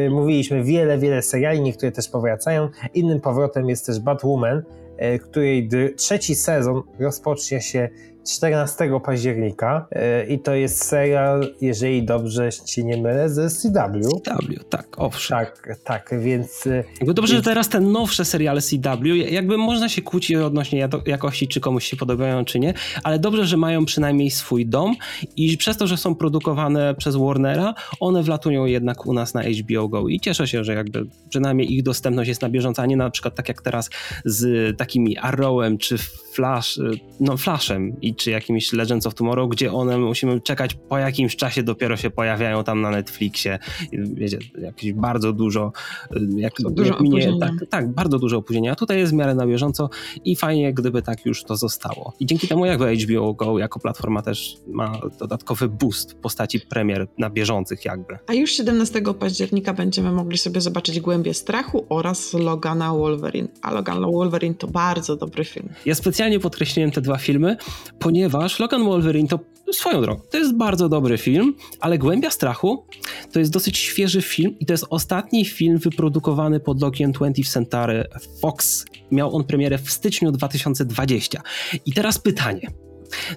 e, 0.00 0.10
mówiliśmy, 0.10 0.64
wiele, 0.64 0.98
wiele 0.98 1.22
seriali, 1.22 1.60
niektóre 1.60 1.92
też 1.92 2.08
powracają. 2.08 2.68
Innym 2.94 3.20
powrotem 3.20 3.68
jest 3.68 3.86
też 3.86 4.00
Batwoman, 4.00 4.62
e, 4.96 5.18
której 5.18 5.68
trzeci 5.96 6.34
sezon 6.34 6.82
rozpocznie 7.00 7.60
się 7.60 7.88
14 8.26 9.00
października 9.04 9.86
e, 9.90 10.26
i 10.26 10.38
to 10.38 10.54
jest 10.54 10.84
serial, 10.84 11.54
jeżeli 11.60 12.02
dobrze 12.02 12.52
się 12.52 12.84
nie 12.84 12.96
mylę, 12.96 13.28
ze 13.28 13.50
CW. 13.50 14.20
CW, 14.24 14.64
tak, 14.70 14.86
owszem. 14.96 15.38
Tak, 15.38 15.78
tak, 15.84 16.14
więc... 16.20 16.66
E, 16.66 16.84
jakby 17.00 17.14
dobrze, 17.14 17.34
więc... 17.34 17.44
że 17.44 17.50
teraz 17.50 17.68
te 17.68 17.80
nowsze 17.80 18.24
seriale 18.24 18.60
CW, 18.62 19.14
jakby 19.30 19.58
można 19.58 19.88
się 19.88 20.02
kłócić 20.02 20.36
odnośnie 20.36 20.88
jakości, 21.06 21.48
czy 21.48 21.60
komuś 21.60 21.86
się 21.86 21.96
podobają, 21.96 22.44
czy 22.44 22.58
nie, 22.58 22.74
ale 23.02 23.18
dobrze, 23.18 23.46
że 23.46 23.56
mają 23.56 23.84
przynajmniej 23.84 24.30
swój 24.30 24.66
dom 24.66 24.94
i 25.36 25.56
przez 25.56 25.76
to, 25.76 25.86
że 25.86 25.96
są 25.96 26.14
produkowane 26.14 26.94
przez 26.94 27.16
Warnera, 27.16 27.74
one 28.00 28.22
wlatują 28.22 28.64
jednak 28.64 29.06
u 29.06 29.12
nas 29.12 29.34
na 29.34 29.42
HBO 29.42 29.88
Go 29.88 30.08
i 30.08 30.20
cieszę 30.20 30.48
się, 30.48 30.64
że 30.64 30.74
jakby 30.74 31.06
przynajmniej 31.28 31.74
ich 31.74 31.82
dostępność 31.82 32.28
jest 32.28 32.42
na 32.42 32.48
bieżąco, 32.48 32.82
a 32.82 32.86
nie 32.86 32.96
na 32.96 33.10
przykład 33.10 33.34
tak 33.34 33.48
jak 33.48 33.62
teraz 33.62 33.90
z 34.24 34.76
takimi 34.78 35.18
Arrowem, 35.18 35.78
czy 35.78 35.96
Flash, 36.36 36.80
no 37.20 37.36
Flashem 37.36 38.00
i 38.00 38.14
czy 38.14 38.30
jakimś 38.30 38.72
Legends 38.72 39.06
of 39.06 39.14
Tomorrow, 39.14 39.50
gdzie 39.50 39.72
one 39.72 39.98
musimy 39.98 40.40
czekać 40.40 40.74
po 40.74 40.98
jakimś 40.98 41.36
czasie 41.36 41.62
dopiero 41.62 41.96
się 41.96 42.10
pojawiają 42.10 42.64
tam 42.64 42.80
na 42.80 42.90
Netflixie. 42.90 43.58
Wiecie, 43.92 44.38
jakieś 44.58 44.92
bardzo 44.92 45.32
dużo, 45.32 45.72
y, 46.16 46.20
jak, 46.36 46.52
dużo 46.70 46.92
jak 46.92 47.00
minie, 47.00 47.32
tak, 47.40 47.52
tak, 47.70 47.92
bardzo 47.92 48.18
dużo 48.18 48.36
opóźnienia. 48.36 48.74
Tutaj 48.74 48.98
jest 48.98 49.12
w 49.12 49.14
miarę 49.14 49.34
na 49.34 49.46
bieżąco 49.46 49.90
i 50.24 50.36
fajnie, 50.36 50.74
gdyby 50.74 51.02
tak 51.02 51.26
już 51.26 51.44
to 51.44 51.56
zostało. 51.56 52.12
I 52.20 52.26
dzięki 52.26 52.48
temu 52.48 52.66
jakby 52.66 52.96
HBO 52.96 53.34
Go 53.34 53.58
jako 53.58 53.80
platforma 53.80 54.22
też 54.22 54.56
ma 54.66 55.00
dodatkowy 55.18 55.68
boost 55.68 56.12
w 56.12 56.14
postaci 56.14 56.60
premier 56.60 57.06
na 57.18 57.30
bieżących 57.30 57.84
jakby. 57.84 58.18
A 58.26 58.34
już 58.34 58.50
17 58.50 59.02
października 59.18 59.74
będziemy 59.74 60.12
mogli 60.12 60.38
sobie 60.38 60.60
zobaczyć 60.60 61.00
Głębie 61.00 61.34
Strachu 61.34 61.86
oraz 61.88 62.34
Logana 62.34 62.94
Wolverine. 62.94 63.48
A 63.62 63.72
Logan 63.72 64.00
Wolverine 64.00 64.54
to 64.54 64.66
bardzo 64.66 65.16
dobry 65.16 65.44
film. 65.44 65.68
Ja 65.86 65.94
specjalnie 65.94 66.25
podkreśliłem 66.40 66.90
te 66.90 67.00
dwa 67.00 67.18
filmy, 67.18 67.56
ponieważ 67.98 68.26
ponieważ 68.46 68.58
Logan 68.58 68.84
Wolverine 68.84 69.28
to 69.28 69.40
swoją 69.72 70.00
drogą, 70.00 70.22
to 70.30 70.38
jest 70.38 70.56
bardzo 70.56 70.88
dobry 70.88 71.18
film, 71.18 71.54
ale 71.80 71.98
Głębia 71.98 72.30
Strachu 72.30 72.86
to 73.32 73.38
jest 73.38 73.52
dosyć 73.52 73.78
świeży 73.78 74.22
film 74.22 74.58
i 74.58 74.66
to 74.66 74.72
jest 74.72 74.86
ostatni 74.90 75.44
film 75.44 75.78
wyprodukowany 75.78 76.60
pod 76.60 76.82
logiem 76.82 77.12
20th 77.12 77.52
Century 77.52 78.04
Fox. 78.40 78.84
Miał 79.10 79.36
on 79.36 79.44
premierę 79.44 79.78
w 79.78 79.90
styczniu 79.90 80.32
2020. 80.32 81.42
I 81.86 81.92
teraz 81.92 82.18
pytanie. 82.18 82.85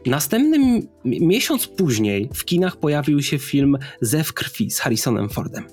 Następnym 0.05 0.87
miesiąc 1.05 1.67
później 1.67 2.29
w 2.33 2.45
kinach 2.45 2.77
pojawił 2.77 3.21
się 3.21 3.39
film 3.39 3.77
Zew 4.01 4.33
krwi 4.33 4.71
z 4.71 4.79
Harrisonem 4.79 5.29
Fordem. 5.29 5.63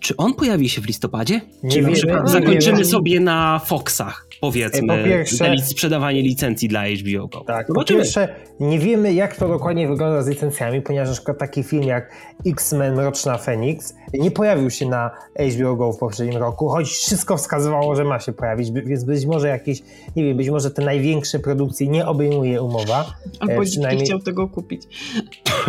Czy 0.00 0.16
on 0.16 0.34
pojawi 0.34 0.68
się 0.68 0.80
w 0.80 0.86
listopadzie? 0.86 1.40
Nie 1.62 1.94
Czy 1.94 2.06
zakończymy 2.24 2.84
sobie 2.84 3.20
na 3.20 3.58
Foxach? 3.58 4.26
powiedzmy, 4.40 4.88
po 4.88 5.04
pierwsze, 5.04 5.58
sprzedawanie 5.58 6.22
licencji 6.22 6.68
dla 6.68 6.82
HBO 6.88 7.28
Go. 7.28 7.40
Tak, 7.40 7.66
po 7.66 7.84
pierwsze 7.84 8.28
nie 8.60 8.78
wiemy 8.78 9.14
jak 9.14 9.36
to 9.36 9.48
dokładnie 9.48 9.88
wygląda 9.88 10.22
z 10.22 10.28
licencjami, 10.28 10.82
ponieważ 10.82 11.08
na 11.08 11.14
przykład 11.14 11.38
taki 11.38 11.62
film 11.62 11.82
jak 11.82 12.12
X-Men 12.46 12.94
Mroczna 12.94 13.38
Phoenix 13.38 13.94
nie 14.14 14.30
pojawił 14.30 14.70
się 14.70 14.88
na 14.88 15.10
HBO 15.52 15.76
Go 15.76 15.92
w 15.92 15.98
poprzednim 15.98 16.36
roku, 16.36 16.68
choć 16.68 16.88
wszystko 16.88 17.36
wskazywało, 17.36 17.96
że 17.96 18.04
ma 18.04 18.20
się 18.20 18.32
pojawić, 18.32 18.70
więc 18.72 19.04
być 19.04 19.26
może 19.26 19.48
jakieś, 19.48 19.82
nie 20.16 20.24
wiem, 20.24 20.36
być 20.36 20.50
może 20.50 20.70
te 20.70 20.84
największe 20.84 21.38
produkcje 21.38 21.88
nie 21.88 22.06
obejmuje 22.06 22.62
umowa. 22.62 23.06
Albo 23.40 23.62
e, 23.62 23.62
przynajmniej... 23.62 24.06
chciał 24.06 24.18
tego 24.18 24.48
kupić. 24.48 24.82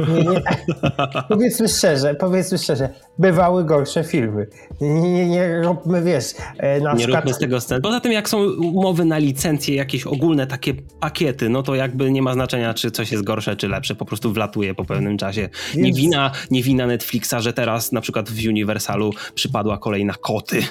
Nie, 0.08 0.24
nie. 0.24 0.42
powiedzmy 1.30 1.68
szczerze, 1.68 2.16
powiedzmy 2.16 2.58
szczerze, 2.58 2.90
bywały 3.20 3.66
gorsze 3.66 4.04
filmy. 4.04 4.48
Nie, 4.82 5.12
nie, 5.12 5.28
nie 5.28 5.62
róbmy, 5.62 6.02
wiesz, 6.02 6.26
e, 6.58 6.82
na 6.82 6.92
nie 6.92 6.98
przykład... 6.98 7.22
róbmy 7.22 7.34
z 7.34 7.38
tego 7.38 7.62
scen. 7.62 7.82
Poza 7.82 8.00
tym 8.00 8.12
jak 8.12 8.30
są 8.30 8.38
umowy 8.54 9.06
na 9.06 9.18
licencje, 9.18 9.76
jakieś 9.76 10.08
ogólne 10.08 10.48
takie 10.48 10.74
pakiety, 11.00 11.50
no 11.50 11.64
to 11.64 11.76
jakby 11.76 12.12
nie 12.12 12.22
ma 12.22 12.34
znaczenia, 12.34 12.74
czy 12.74 12.92
coś 12.92 13.12
jest 13.12 13.24
gorsze, 13.24 13.56
czy 13.56 13.68
lepsze, 13.68 13.96
po 13.96 14.06
prostu 14.06 14.34
wlatuje 14.34 14.76
po 14.76 14.86
pewnym 14.86 15.18
czasie. 15.18 15.50
Nie 15.76 15.94
wina, 15.94 16.32
nie 16.52 16.64
wina 16.64 16.88
Netflixa, 16.88 17.36
że 17.40 17.54
teraz 17.54 17.92
na 17.92 18.02
przykład 18.02 18.30
w 18.30 18.48
Universalu 18.48 19.12
przypadła 19.36 19.78
kolejna 19.78 20.14
koty. 20.14 20.64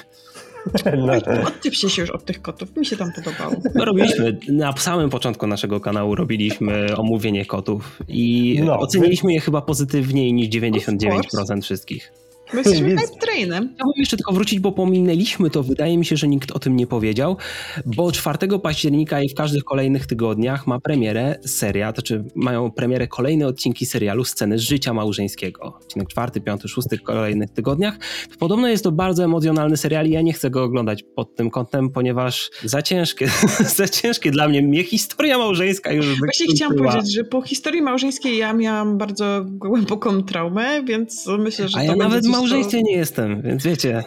No. 1.07 1.13
Odtyp 1.47 1.75
się 1.75 2.01
już 2.01 2.09
od 2.09 2.25
tych 2.25 2.41
kotów, 2.41 2.77
mi 2.77 2.85
się 2.85 2.97
tam 2.97 3.11
podobało. 3.11 3.53
No, 3.75 3.85
robiliśmy, 3.85 4.37
na 4.47 4.77
samym 4.77 5.09
początku 5.09 5.47
naszego 5.47 5.79
kanału 5.79 6.15
robiliśmy 6.15 6.97
omówienie 6.97 7.45
kotów 7.45 7.99
i 8.07 8.55
no, 8.65 8.79
oceniliśmy 8.79 9.33
je 9.33 9.39
chyba 9.39 9.61
pozytywniej 9.61 10.33
niż 10.33 10.49
99% 10.49 11.61
wszystkich. 11.61 12.11
My 12.53 12.59
jesteśmy 12.65 12.89
hype 12.89 13.19
trainem. 13.19 13.69
Chciałbym 13.75 13.93
jeszcze 13.97 14.17
tylko 14.17 14.33
wrócić, 14.33 14.59
bo 14.59 14.71
pominęliśmy 14.71 15.49
to. 15.49 15.63
Wydaje 15.63 15.97
mi 15.97 16.05
się, 16.05 16.17
że 16.17 16.27
nikt 16.27 16.51
o 16.51 16.59
tym 16.59 16.75
nie 16.75 16.87
powiedział, 16.87 17.37
bo 17.85 18.11
4 18.11 18.37
października 18.63 19.21
i 19.21 19.29
w 19.29 19.33
każdych 19.33 19.63
kolejnych 19.63 20.05
tygodniach 20.05 20.67
ma 20.67 20.79
premierę 20.79 21.39
seria, 21.45 21.93
to 21.93 22.01
znaczy 22.01 22.23
mają 22.35 22.71
premierę 22.71 23.07
kolejne 23.07 23.47
odcinki 23.47 23.85
serialu 23.85 24.25
Sceny 24.25 24.59
z 24.59 24.61
życia 24.61 24.93
małżeńskiego. 24.93 25.77
Odcinek 25.81 26.07
4, 26.07 26.41
5, 26.41 26.61
6 26.61 26.87
w 26.99 27.03
kolejnych 27.03 27.49
tygodniach. 27.49 27.97
Podobno 28.39 28.67
jest 28.67 28.83
to 28.83 28.91
bardzo 28.91 29.23
emocjonalny 29.23 29.77
serial 29.77 30.07
i 30.07 30.11
ja 30.11 30.21
nie 30.21 30.33
chcę 30.33 30.49
go 30.49 30.63
oglądać 30.63 31.03
pod 31.15 31.35
tym 31.35 31.49
kątem, 31.49 31.89
ponieważ 31.89 32.49
za 32.63 32.81
ciężkie, 32.81 33.29
za 33.77 33.87
ciężkie 33.87 34.31
dla 34.31 34.47
mnie. 34.47 34.61
Mnie 34.61 34.83
historia 34.83 35.37
małżeńska 35.37 35.91
już 35.91 36.19
Właśnie 36.19 36.45
chciałam 36.55 36.75
powiedzieć, 36.75 37.13
że 37.13 37.23
po 37.23 37.41
historii 37.41 37.81
małżeńskiej 37.81 38.37
ja 38.37 38.53
miałam 38.53 38.97
bardzo 38.97 39.45
głęboką 39.45 40.23
traumę, 40.23 40.83
więc 40.83 41.27
myślę, 41.39 41.67
że 41.67 41.77
A 41.77 41.81
to 41.81 41.85
ja 41.85 41.95
nawet 41.95 42.25
małżeństwie 42.37 42.83
nie 42.83 42.95
jestem, 42.95 43.41
więc 43.41 43.63
wiecie. 43.63 44.03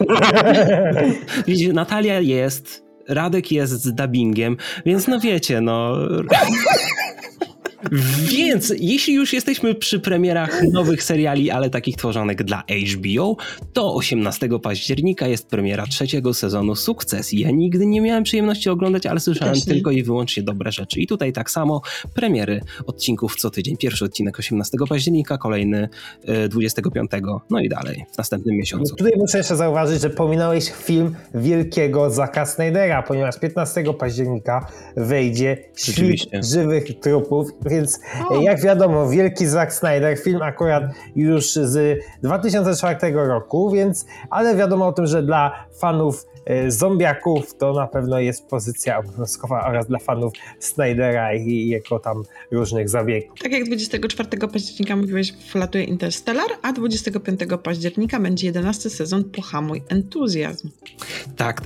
wiecie. 1.47 1.73
Natalia 1.73 2.19
jest, 2.19 2.83
Radek 3.07 3.51
jest 3.51 3.73
z 3.73 3.93
dubbingiem, 3.93 4.57
więc 4.85 5.07
no 5.07 5.19
wiecie, 5.19 5.61
no... 5.61 5.97
Więc 8.31 8.73
jeśli 8.79 9.13
już 9.13 9.33
jesteśmy 9.33 9.75
przy 9.75 9.99
premierach 9.99 10.63
nowych 10.73 11.03
seriali, 11.03 11.51
ale 11.51 11.69
takich 11.69 11.95
tworzonych 11.95 12.43
dla 12.43 12.63
HBO, 12.93 13.35
to 13.73 13.95
18 13.95 14.49
października 14.63 15.27
jest 15.27 15.47
premiera 15.47 15.85
trzeciego 15.87 16.33
sezonu 16.33 16.75
Sukces. 16.75 17.33
Ja 17.33 17.51
nigdy 17.51 17.85
nie 17.85 18.01
miałem 18.01 18.23
przyjemności 18.23 18.69
oglądać, 18.69 19.05
ale 19.05 19.19
słyszałem 19.19 19.61
tylko 19.61 19.91
i 19.91 20.03
wyłącznie 20.03 20.43
dobre 20.43 20.71
rzeczy. 20.71 20.99
I 20.99 21.07
tutaj 21.07 21.33
tak 21.33 21.51
samo 21.51 21.81
premiery 22.13 22.61
odcinków 22.85 23.35
co 23.35 23.49
tydzień. 23.49 23.77
Pierwszy 23.77 24.05
odcinek 24.05 24.39
18 24.39 24.77
października, 24.89 25.37
kolejny 25.37 25.89
25, 26.49 27.13
e, 27.13 27.19
no 27.49 27.59
i 27.59 27.69
dalej 27.69 28.05
w 28.13 28.17
następnym 28.17 28.55
miesiącu. 28.55 28.95
Tutaj 28.95 29.13
muszę 29.17 29.37
jeszcze 29.37 29.55
zauważyć, 29.55 30.01
że 30.01 30.09
pominąłeś 30.09 30.71
film 30.71 31.15
wielkiego 31.33 32.09
Zaka 32.09 32.45
Snydera, 32.45 33.03
ponieważ 33.03 33.39
15 33.39 33.93
października 33.93 34.65
wejdzie 34.95 35.57
Świt 35.77 36.45
żywych 36.45 36.99
trupów 36.99 37.51
więc 37.71 37.99
o. 38.29 38.41
jak 38.41 38.61
wiadomo, 38.61 39.09
wielki 39.09 39.47
Zack 39.47 39.73
Snyder, 39.73 40.17
film 40.17 40.41
akurat 40.41 40.83
już 41.15 41.53
z 41.53 42.03
2004 42.23 43.11
roku, 43.13 43.71
więc, 43.71 44.05
ale 44.29 44.55
wiadomo 44.55 44.87
o 44.87 44.91
tym, 44.91 45.05
że 45.05 45.23
dla 45.23 45.65
fanów 45.79 46.25
e, 46.45 46.71
zombiaków 46.71 47.57
to 47.57 47.73
na 47.73 47.87
pewno 47.87 48.19
jest 48.19 48.47
pozycja 48.47 48.99
obowiązkowa 48.99 49.67
oraz 49.67 49.87
dla 49.87 49.99
fanów 49.99 50.33
Snydera 50.59 51.33
i 51.33 51.67
jego 51.67 51.99
tam 51.99 52.23
różnych 52.51 52.89
zabiegów. 52.89 53.39
Tak 53.39 53.51
jak 53.51 53.63
24 53.63 54.29
października 54.53 54.95
mówiłeś, 54.95 55.33
wlatuje 55.53 55.83
Interstellar, 55.83 56.49
a 56.61 56.73
25 56.73 57.39
października 57.63 58.19
będzie 58.19 58.47
11 58.47 58.89
sezon 58.89 59.23
Pohamuj 59.23 59.81
Entuzjazm. 59.89 60.69
Tak, 61.37 61.61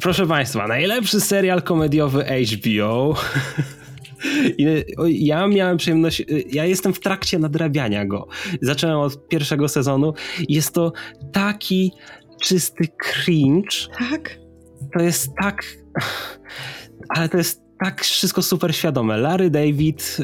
proszę 0.00 0.26
Państwa, 0.26 0.66
najlepszy 0.66 1.20
serial 1.20 1.62
komediowy 1.62 2.24
HBO 2.24 3.14
ja 5.08 5.48
miałem 5.48 5.76
przyjemność, 5.76 6.24
ja 6.52 6.64
jestem 6.64 6.94
w 6.94 7.00
trakcie 7.00 7.38
nadrabiania 7.38 8.06
go. 8.06 8.28
Zacząłem 8.62 8.98
od 8.98 9.28
pierwszego 9.28 9.68
sezonu. 9.68 10.14
Jest 10.48 10.74
to 10.74 10.92
taki 11.32 11.92
czysty 12.42 12.88
cringe. 13.02 13.76
Tak. 13.98 14.38
To 14.92 15.02
jest 15.02 15.30
tak. 15.42 15.64
Ale 17.08 17.28
to 17.28 17.38
jest 17.38 17.62
tak 17.84 18.04
wszystko 18.04 18.42
super 18.42 18.74
świadome. 18.74 19.16
Larry 19.16 19.50
David 19.50 20.16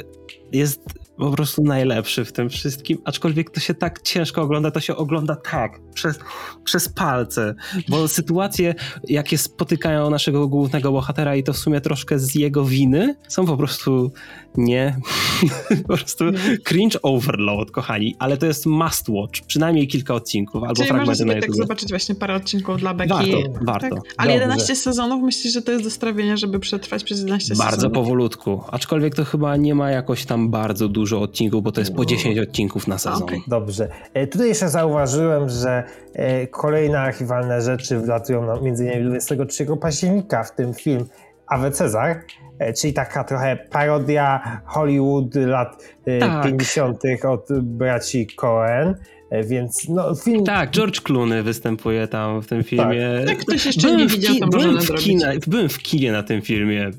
jest 0.52 0.80
po 1.16 1.30
prostu 1.30 1.62
najlepszy 1.62 2.24
w 2.24 2.32
tym 2.32 2.48
wszystkim, 2.50 2.98
aczkolwiek 3.04 3.50
to 3.50 3.60
się 3.60 3.74
tak 3.74 4.02
ciężko 4.02 4.42
ogląda, 4.42 4.70
to 4.70 4.80
się 4.80 4.96
ogląda 4.96 5.36
tak, 5.36 5.80
przez, 5.94 6.18
przez 6.64 6.88
palce, 6.88 7.54
bo 7.88 8.08
sytuacje, 8.08 8.74
jakie 9.08 9.38
spotykają 9.38 10.10
naszego 10.10 10.48
głównego 10.48 10.92
bohatera 10.92 11.36
i 11.36 11.42
to 11.42 11.52
w 11.52 11.58
sumie 11.58 11.80
troszkę 11.80 12.18
z 12.18 12.34
jego 12.34 12.64
winy, 12.64 13.16
są 13.28 13.46
po 13.46 13.56
prostu 13.56 14.12
nie, 14.56 14.96
po 15.88 15.96
prostu 15.96 16.24
cringe 16.64 17.02
overload, 17.02 17.70
kochani, 17.70 18.16
ale 18.18 18.36
to 18.36 18.46
jest 18.46 18.66
must 18.66 19.08
watch, 19.08 19.40
przynajmniej 19.46 19.88
kilka 19.88 20.14
odcinków 20.14 20.62
albo 20.62 20.74
Czyli 20.74 20.88
fragmenty 20.88 21.10
można 21.10 21.24
na 21.24 21.32
sobie 21.32 21.40
YouTube. 21.40 21.56
tak 21.56 21.66
zobaczyć 21.66 21.88
właśnie 21.88 22.14
parę 22.14 22.34
odcinków 22.34 22.80
dla 22.80 22.94
Beki. 22.94 23.10
Warto, 23.10 23.64
warto. 23.64 23.88
Tak? 23.96 24.04
Ale 24.16 24.30
Dobrze. 24.30 24.42
11 24.42 24.76
sezonów 24.76 25.22
myślisz, 25.22 25.52
że 25.52 25.62
to 25.62 25.72
jest 25.72 25.84
do 25.84 25.90
strawienia, 25.90 26.36
żeby 26.36 26.60
przetrwać 26.60 27.04
przez 27.04 27.18
11 27.18 27.54
Bardzo 27.54 27.76
sezonów? 27.76 27.94
powolutku, 27.94 28.60
aczkolwiek 28.70 29.14
to 29.14 29.24
chyba 29.24 29.56
nie 29.56 29.74
ma 29.74 29.90
jakoś 29.90 30.24
tam 30.24 30.50
bardzo 30.50 30.88
dużo 30.88 31.03
odcinków, 31.12 31.62
bo 31.62 31.72
to 31.72 31.80
jest 31.80 31.94
po 31.94 32.04
10 32.04 32.38
odcinków 32.38 32.86
na 32.88 32.98
sezon. 32.98 33.22
okej. 33.22 33.42
Dobrze. 33.48 33.88
E, 34.14 34.26
Tutaj 34.26 34.48
jeszcze 34.48 34.68
zauważyłem, 34.68 35.48
że 35.48 35.82
e, 36.14 36.46
kolejne 36.46 37.00
archiwalne 37.00 37.60
rzeczy 37.60 37.98
wlatują 37.98 38.46
na 38.46 38.60
między 38.60 38.84
innymi 38.84 39.04
23 39.10 39.66
października, 39.80 40.44
w 40.44 40.54
tym 40.54 40.74
film 40.74 41.04
Awe 41.46 41.70
Cezar, 41.70 42.20
e, 42.58 42.72
czyli 42.72 42.92
taka 42.92 43.24
trochę 43.24 43.56
parodia 43.70 44.60
Hollywood 44.64 45.34
lat 45.34 45.84
e, 46.06 46.18
Tak. 46.18 46.44
50. 46.44 46.98
od 47.28 47.48
braci 47.62 48.26
Coen, 48.26 48.94
e, 49.30 49.42
więc 49.44 49.88
no 49.88 50.14
film... 50.14 50.44
Tak, 50.44 50.70
George 50.70 51.00
Clooney 51.00 51.42
występuje 51.42 52.08
tam 52.08 52.42
w 52.42 52.46
tym 52.46 52.64
filmie. 52.64 52.96
Jak 53.26 53.38
ktoś 53.38 53.66
jeszcze 53.66 53.96
nie 53.96 54.06
w 54.06 54.12
widział, 54.12 54.34
to 54.36 54.46
może 54.46 54.68
byłem, 54.68 54.82
w 54.84 54.94
kina, 54.94 55.26
byłem 55.46 55.68
w 55.68 55.78
kinie 55.78 56.12
na 56.12 56.22
tym 56.22 56.42
filmie. 56.42 56.90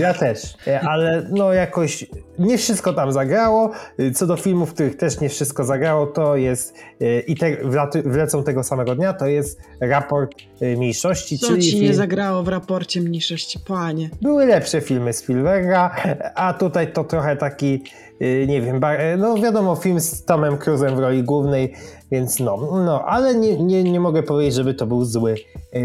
Ja 0.00 0.14
też, 0.14 0.42
ale 0.88 1.26
no 1.30 1.52
jakoś 1.52 2.06
nie 2.38 2.58
wszystko 2.58 2.92
tam 2.92 3.12
zagrało. 3.12 3.70
E, 3.98 4.10
Co 4.10 4.26
do 4.26 4.36
filmów, 4.36 4.70
w 4.70 4.74
których 4.74 4.96
też 4.96 5.20
nie 5.20 5.28
wszystko 5.28 5.64
zagrało, 5.64 6.06
to 6.06 6.36
jest 6.36 6.74
e, 7.00 7.20
i 7.20 7.36
te 7.36 7.56
wlecą 8.04 8.44
tego 8.44 8.62
samego 8.62 8.94
dnia, 8.94 9.12
to 9.12 9.26
jest 9.26 9.60
raport 9.80 10.34
e, 10.60 10.76
mniejszości, 10.76 11.38
Co 11.38 11.46
czyli 11.46 11.62
ci 11.62 11.74
nie 11.74 11.80
film, 11.80 11.94
zagrało 11.94 12.42
w 12.42 12.48
raporcie 12.48 13.00
mniejszości, 13.00 13.58
panie? 13.66 14.10
były 14.22 14.46
lepsze 14.46 14.80
filmy 14.80 15.12
Spielberga, 15.12 15.96
a 16.34 16.54
tutaj 16.54 16.92
to 16.92 17.04
trochę 17.04 17.36
taki, 17.36 17.82
nie 18.46 18.62
wiem, 18.62 18.80
no 19.18 19.36
wiadomo, 19.36 19.76
film 19.76 20.00
z 20.00 20.24
Tomem 20.24 20.56
Cruise'em 20.56 20.96
w 20.96 20.98
roli 20.98 21.22
głównej, 21.22 21.74
więc 22.10 22.40
no, 22.40 22.82
no 22.84 23.04
ale 23.04 23.34
nie, 23.34 23.56
nie, 23.56 23.84
nie 23.84 24.00
mogę 24.00 24.22
powiedzieć, 24.22 24.54
żeby 24.54 24.74
to 24.74 24.86
był 24.86 25.04
zły 25.04 25.34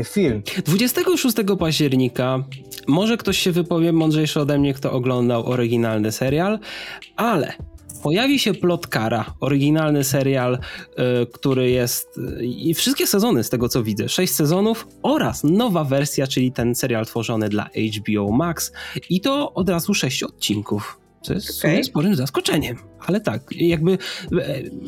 film. 0.03 0.41
26 0.65 1.37
października 1.59 2.43
może 2.87 3.17
ktoś 3.17 3.37
się 3.37 3.51
wypowie 3.51 3.93
mądrzejszy 3.93 4.41
ode 4.41 4.59
mnie, 4.59 4.73
kto 4.73 4.91
oglądał 4.91 5.45
oryginalny 5.45 6.11
serial, 6.11 6.59
ale 7.15 7.53
pojawi 8.03 8.39
się 8.39 8.53
Plotkara, 8.53 9.25
oryginalny 9.39 10.03
serial, 10.03 10.53
y, 10.53 11.25
który 11.33 11.69
jest 11.69 12.17
y, 12.17 12.45
i 12.45 12.73
wszystkie 12.73 13.07
sezony 13.07 13.43
z 13.43 13.49
tego 13.49 13.69
co 13.69 13.83
widzę, 13.83 14.09
6 14.09 14.33
sezonów 14.33 14.87
oraz 15.03 15.43
nowa 15.43 15.83
wersja, 15.83 16.27
czyli 16.27 16.51
ten 16.51 16.75
serial 16.75 17.05
tworzony 17.05 17.49
dla 17.49 17.69
HBO 17.97 18.31
Max 18.31 18.71
i 19.09 19.21
to 19.21 19.53
od 19.53 19.69
razu 19.69 19.93
6 19.93 20.23
odcinków. 20.23 21.06
Co 21.27 21.33
jest 21.33 21.59
Okej. 21.65 21.83
sporym 21.83 22.15
zaskoczeniem. 22.15 22.77
Ale 22.99 23.21
tak, 23.21 23.41
jakby 23.51 23.97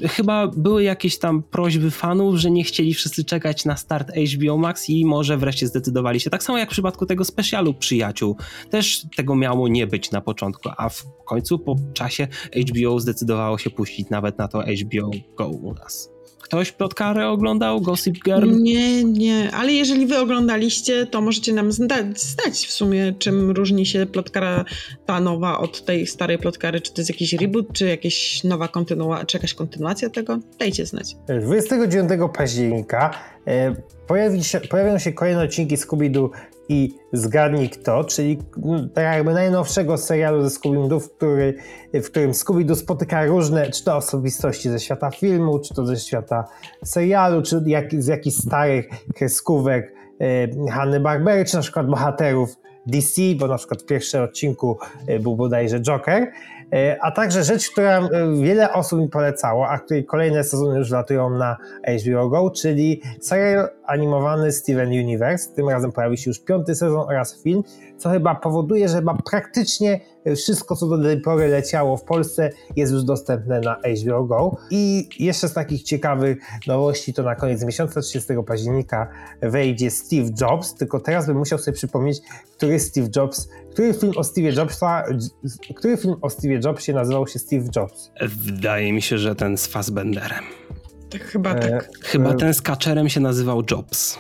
e, 0.04 0.08
chyba 0.08 0.48
były 0.48 0.84
jakieś 0.84 1.20
tam 1.20 1.44
prośby 1.44 1.92
fanów, 1.92 2.36
że 2.36 2.52
nie 2.52 2.64
chcieli 2.64 2.94
wszyscy 2.94 3.24
czekać 3.24 3.66
na 3.66 3.78
start 3.78 4.12
HBO 4.36 4.58
Max 4.58 4.90
i 4.90 5.06
może 5.06 5.38
wreszcie 5.38 5.68
zdecydowali 5.68 6.20
się. 6.20 6.30
Tak 6.30 6.44
samo 6.44 6.58
jak 6.58 6.70
w 6.70 6.72
przypadku 6.72 7.06
tego 7.06 7.26
specjalu 7.26 7.74
Przyjaciół. 7.74 8.36
Też 8.70 9.06
tego 9.16 9.36
miało 9.36 9.68
nie 9.68 9.88
być 9.88 10.12
na 10.12 10.22
początku, 10.22 10.70
a 10.78 10.90
w 10.90 11.06
końcu 11.26 11.60
po 11.60 11.76
czasie 11.94 12.28
HBO 12.70 13.00
zdecydowało 13.00 13.58
się 13.58 13.70
puścić 13.70 14.10
nawet 14.10 14.38
na 14.38 14.48
to 14.48 14.62
HBO 14.62 15.12
Go 15.38 15.48
u 15.48 15.74
nas. 15.74 16.19
Ktoś 16.50 16.72
plotkarę 16.72 17.28
oglądał? 17.28 17.82
Gossip 17.82 18.24
Girl? 18.24 18.52
Nie, 18.62 19.04
nie, 19.04 19.52
ale 19.52 19.72
jeżeli 19.74 20.06
wy 20.06 20.18
oglądaliście, 20.18 21.06
to 21.06 21.22
możecie 21.22 21.54
nam 21.54 21.72
zda- 21.72 22.04
znać 22.16 22.68
w 22.68 22.72
sumie, 22.72 23.14
czym 23.20 23.52
różni 23.52 23.86
się 23.86 24.06
plotkara 24.06 24.66
ta 25.06 25.20
nowa 25.20 25.60
od 25.60 25.86
tej 25.86 26.08
starej 26.08 26.38
plotkary. 26.38 26.82
Czy 26.82 26.94
to 26.94 27.02
jest 27.02 27.10
jakiś 27.10 27.34
reboot, 27.34 27.74
czy 27.74 27.88
jakaś 27.88 28.44
nowa 28.44 28.68
kontynuacja, 28.68 29.26
czy 29.26 29.38
jakaś 29.38 29.54
kontynuacja 29.54 30.10
tego? 30.10 30.40
Dajcie 30.60 30.86
znać. 30.86 31.16
29 31.42 32.10
października 32.38 33.12
e, 33.48 33.76
pojawi 34.08 34.44
się, 34.44 34.60
pojawią 34.60 35.00
się 35.00 35.14
kolejne 35.14 35.44
odcinki 35.44 35.78
Scooby-Doo 35.78 36.30
i 36.70 36.96
Zgadnij 37.14 37.70
Kto, 37.70 38.04
czyli 38.04 38.40
mm, 38.66 38.90
tak 38.90 39.04
jakby 39.04 39.34
najnowszego 39.34 39.98
serialu 39.98 40.44
ze 40.44 40.50
Scooby-Doo, 40.50 41.00
w, 41.00 41.10
który, 41.10 41.54
w 41.94 42.06
którym 42.06 42.32
Scooby-Doo 42.32 42.76
spotyka 42.76 43.26
różne, 43.26 43.70
czy 43.70 43.84
to 43.84 43.96
osobistości 43.96 44.70
ze 44.70 44.80
świata 44.80 45.12
filmu, 45.12 45.60
czy 45.60 45.74
to 45.74 45.86
ze 45.86 45.98
świata 45.98 46.44
serialu, 46.86 47.42
czy 47.42 47.64
jak, 47.66 47.94
z 47.94 48.08
jakichś 48.08 48.38
starych 48.38 48.86
kreskówek 49.16 49.94
e, 50.22 50.72
Hanny 50.72 51.00
Barbery, 51.00 51.46
czy 51.46 51.56
na 51.56 51.62
przykład 51.62 51.88
bohaterów 51.88 52.56
DC, 52.88 53.22
bo 53.40 53.48
na 53.48 53.58
przykład 53.58 53.82
w 53.82 53.86
pierwszym 53.86 54.24
odcinku 54.24 54.78
e, 55.08 55.20
był 55.20 55.36
bodajże 55.36 55.80
Joker, 55.80 56.32
E, 56.74 56.98
a 57.02 57.12
także 57.12 57.44
rzecz, 57.44 57.70
która 57.70 58.00
e, 58.00 58.08
wiele 58.42 58.74
osób 58.74 59.00
mi 59.00 59.10
polecało, 59.10 59.68
a 59.68 59.80
której 59.80 60.06
kolejne 60.06 60.44
sezony 60.44 60.80
już 60.80 60.92
latują 60.92 61.30
na 61.30 61.58
HBO 62.06 62.30
Go, 62.30 62.52
czyli 62.52 63.02
serial 63.22 63.70
animowany 63.90 64.52
Steven 64.52 64.90
Universe. 64.90 65.56
Tym 65.56 65.70
razem 65.70 65.92
pojawi 65.92 66.18
się 66.18 66.30
już 66.30 66.40
piąty 66.40 66.76
sezon 66.76 67.00
oraz 67.10 67.44
film, 67.44 67.64
co 67.98 68.10
chyba 68.10 68.36
powoduje, 68.36 68.90
że 68.90 68.96
chyba 68.96 69.18
praktycznie 69.30 70.00
wszystko, 70.36 70.76
co 70.76 70.88
do 70.88 71.04
tej 71.04 71.22
pory 71.22 71.48
leciało 71.48 71.98
w 71.98 72.04
Polsce, 72.04 72.50
jest 72.76 72.94
już 72.94 73.04
dostępne 73.04 73.60
na 73.60 73.76
HBO 73.76 74.24
Go. 74.24 74.58
I 74.72 75.10
jeszcze 75.20 75.48
z 75.48 75.54
takich 75.54 75.84
ciekawych 75.84 76.38
nowości, 76.68 77.14
to 77.14 77.24
na 77.24 77.36
koniec 77.36 77.64
miesiąca 77.64 78.02
30 78.02 78.34
października 78.48 79.10
wejdzie 79.42 79.92
Steve 79.92 80.30
Jobs, 80.42 80.76
tylko 80.76 81.00
teraz 81.00 81.28
bym 81.28 81.38
musiał 81.38 81.60
sobie 81.60 81.76
przypomnieć, 81.76 82.22
który 82.58 82.80
Steve 82.80 83.08
Jobs, 83.16 83.50
który 83.72 83.94
film 83.94 84.14
o 84.16 84.24
Steve 84.24 84.52
Jobsa, 84.52 85.04
który 85.76 85.98
film 85.98 86.16
o 86.22 86.30
Steve 86.30 86.60
Jobsie 86.66 86.94
nazywał 86.94 87.28
się 87.28 87.40
Steve 87.40 87.66
Jobs. 87.76 88.12
Wydaje 88.22 88.94
mi 88.94 89.02
się, 89.02 89.18
że 89.18 89.36
ten 89.36 89.58
z 89.58 89.68
Fassbenderem. 89.68 90.44
Tak 91.10 91.24
chyba 91.24 91.52
E, 91.52 91.70
tak. 91.70 91.90
Chyba 92.02 92.30
e, 92.32 92.36
ten 92.36 92.54
z 92.54 92.62
kaczerem 92.62 93.10
się 93.10 93.20
nazywał 93.20 93.64
Jobs. 93.72 94.20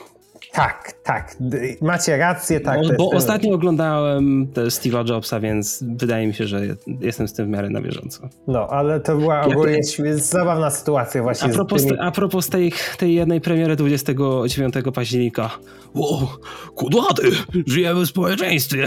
Tak, 0.52 0.94
tak, 1.04 1.38
macie 1.82 2.18
rację, 2.18 2.60
tak. 2.60 2.84
jest 2.84 2.98
bo 2.98 3.10
ostatnio 3.10 3.54
oglądałem 3.54 4.48
te 4.54 4.62
Steve'a 4.62 5.10
Jobsa, 5.10 5.40
więc 5.40 5.84
wydaje 5.98 6.28
mi 6.28 6.34
się, 6.34 6.48
że 6.48 6.62
jestem 7.02 7.28
z 7.28 7.34
tym 7.34 7.46
w 7.46 7.50
miarę 7.50 7.70
na 7.70 7.82
bieżąco. 7.82 8.30
No, 8.48 8.68
ale 8.68 9.00
to 9.00 9.18
była 9.18 9.42
ogólnie 9.42 9.80
zabawna 10.16 10.70
sytuacja 10.70 11.24
właśnie 11.24 11.50
A 11.50 11.54
propos, 11.54 11.86
tymi... 11.86 12.00
a 12.00 12.12
propos 12.12 12.50
tej, 12.50 12.74
tej 12.98 13.16
jednej 13.16 13.42
premiery 13.42 13.76
29 13.76 14.74
października. 14.94 15.50
Wow, 15.96 16.28
kudłaty, 16.76 17.32
żyjemy 17.68 18.02
w 18.02 18.10
społeczeństwie. 18.10 18.86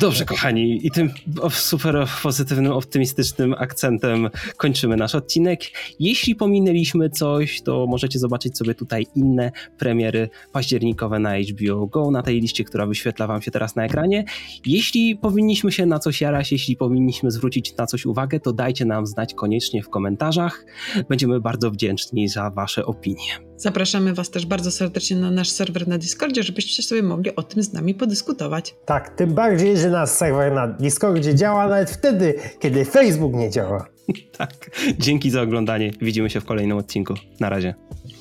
Dobrze, 0.00 0.24
kochani, 0.24 0.86
i 0.86 0.90
tym 0.90 1.10
super 1.50 2.06
pozytywnym, 2.22 2.72
optymistycznym 2.72 3.54
akcentem 3.58 4.30
kończymy 4.56 4.96
nasz 4.96 5.14
odcinek. 5.14 5.60
Jeśli 6.00 6.34
pominęliśmy 6.34 7.10
coś, 7.10 7.62
to 7.62 7.86
możecie 7.86 8.18
zobaczyć 8.18 8.58
sobie 8.58 8.74
tutaj 8.74 9.06
inne 9.14 9.52
premiery 9.78 10.21
październikowe 10.52 11.18
na 11.18 11.32
HBO 11.38 11.86
Go, 11.86 12.10
na 12.10 12.22
tej 12.22 12.40
liście, 12.40 12.64
która 12.64 12.86
wyświetla 12.86 13.26
wam 13.26 13.42
się 13.42 13.50
teraz 13.50 13.76
na 13.76 13.84
ekranie. 13.84 14.24
Jeśli 14.66 15.16
powinniśmy 15.16 15.72
się 15.72 15.86
na 15.86 15.98
coś 15.98 16.20
jarać, 16.20 16.52
jeśli 16.52 16.76
powinniśmy 16.76 17.30
zwrócić 17.30 17.76
na 17.76 17.86
coś 17.86 18.06
uwagę, 18.06 18.40
to 18.40 18.52
dajcie 18.52 18.84
nam 18.84 19.06
znać 19.06 19.34
koniecznie 19.34 19.82
w 19.82 19.88
komentarzach. 19.88 20.64
Będziemy 21.08 21.40
bardzo 21.40 21.70
wdzięczni 21.70 22.28
za 22.28 22.50
wasze 22.50 22.86
opinie. 22.86 23.52
Zapraszamy 23.56 24.14
Was 24.14 24.30
też 24.30 24.46
bardzo 24.46 24.70
serdecznie 24.70 25.16
na 25.16 25.30
nasz 25.30 25.50
serwer 25.50 25.88
na 25.88 25.98
Discordzie, 25.98 26.42
żebyście 26.42 26.82
sobie 26.82 27.02
mogli 27.02 27.36
o 27.36 27.42
tym 27.42 27.62
z 27.62 27.72
nami 27.72 27.94
podyskutować. 27.94 28.74
Tak, 28.84 29.16
tym 29.16 29.34
bardziej, 29.34 29.78
że 29.78 29.90
nasz 29.90 30.10
serwer 30.10 30.52
na 30.52 30.68
Discordzie 30.68 31.34
działa 31.34 31.68
nawet 31.68 31.90
wtedy, 31.90 32.34
kiedy 32.60 32.84
Facebook 32.84 33.34
nie 33.34 33.50
działa. 33.50 33.86
Tak. 34.38 34.70
Dzięki 34.98 35.30
za 35.30 35.42
oglądanie. 35.42 35.90
Widzimy 36.00 36.30
się 36.30 36.40
w 36.40 36.44
kolejnym 36.44 36.76
odcinku. 36.76 37.14
Na 37.40 37.48
razie. 37.48 37.74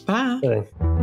Pa! 0.05 0.39
Ej. 0.43 1.00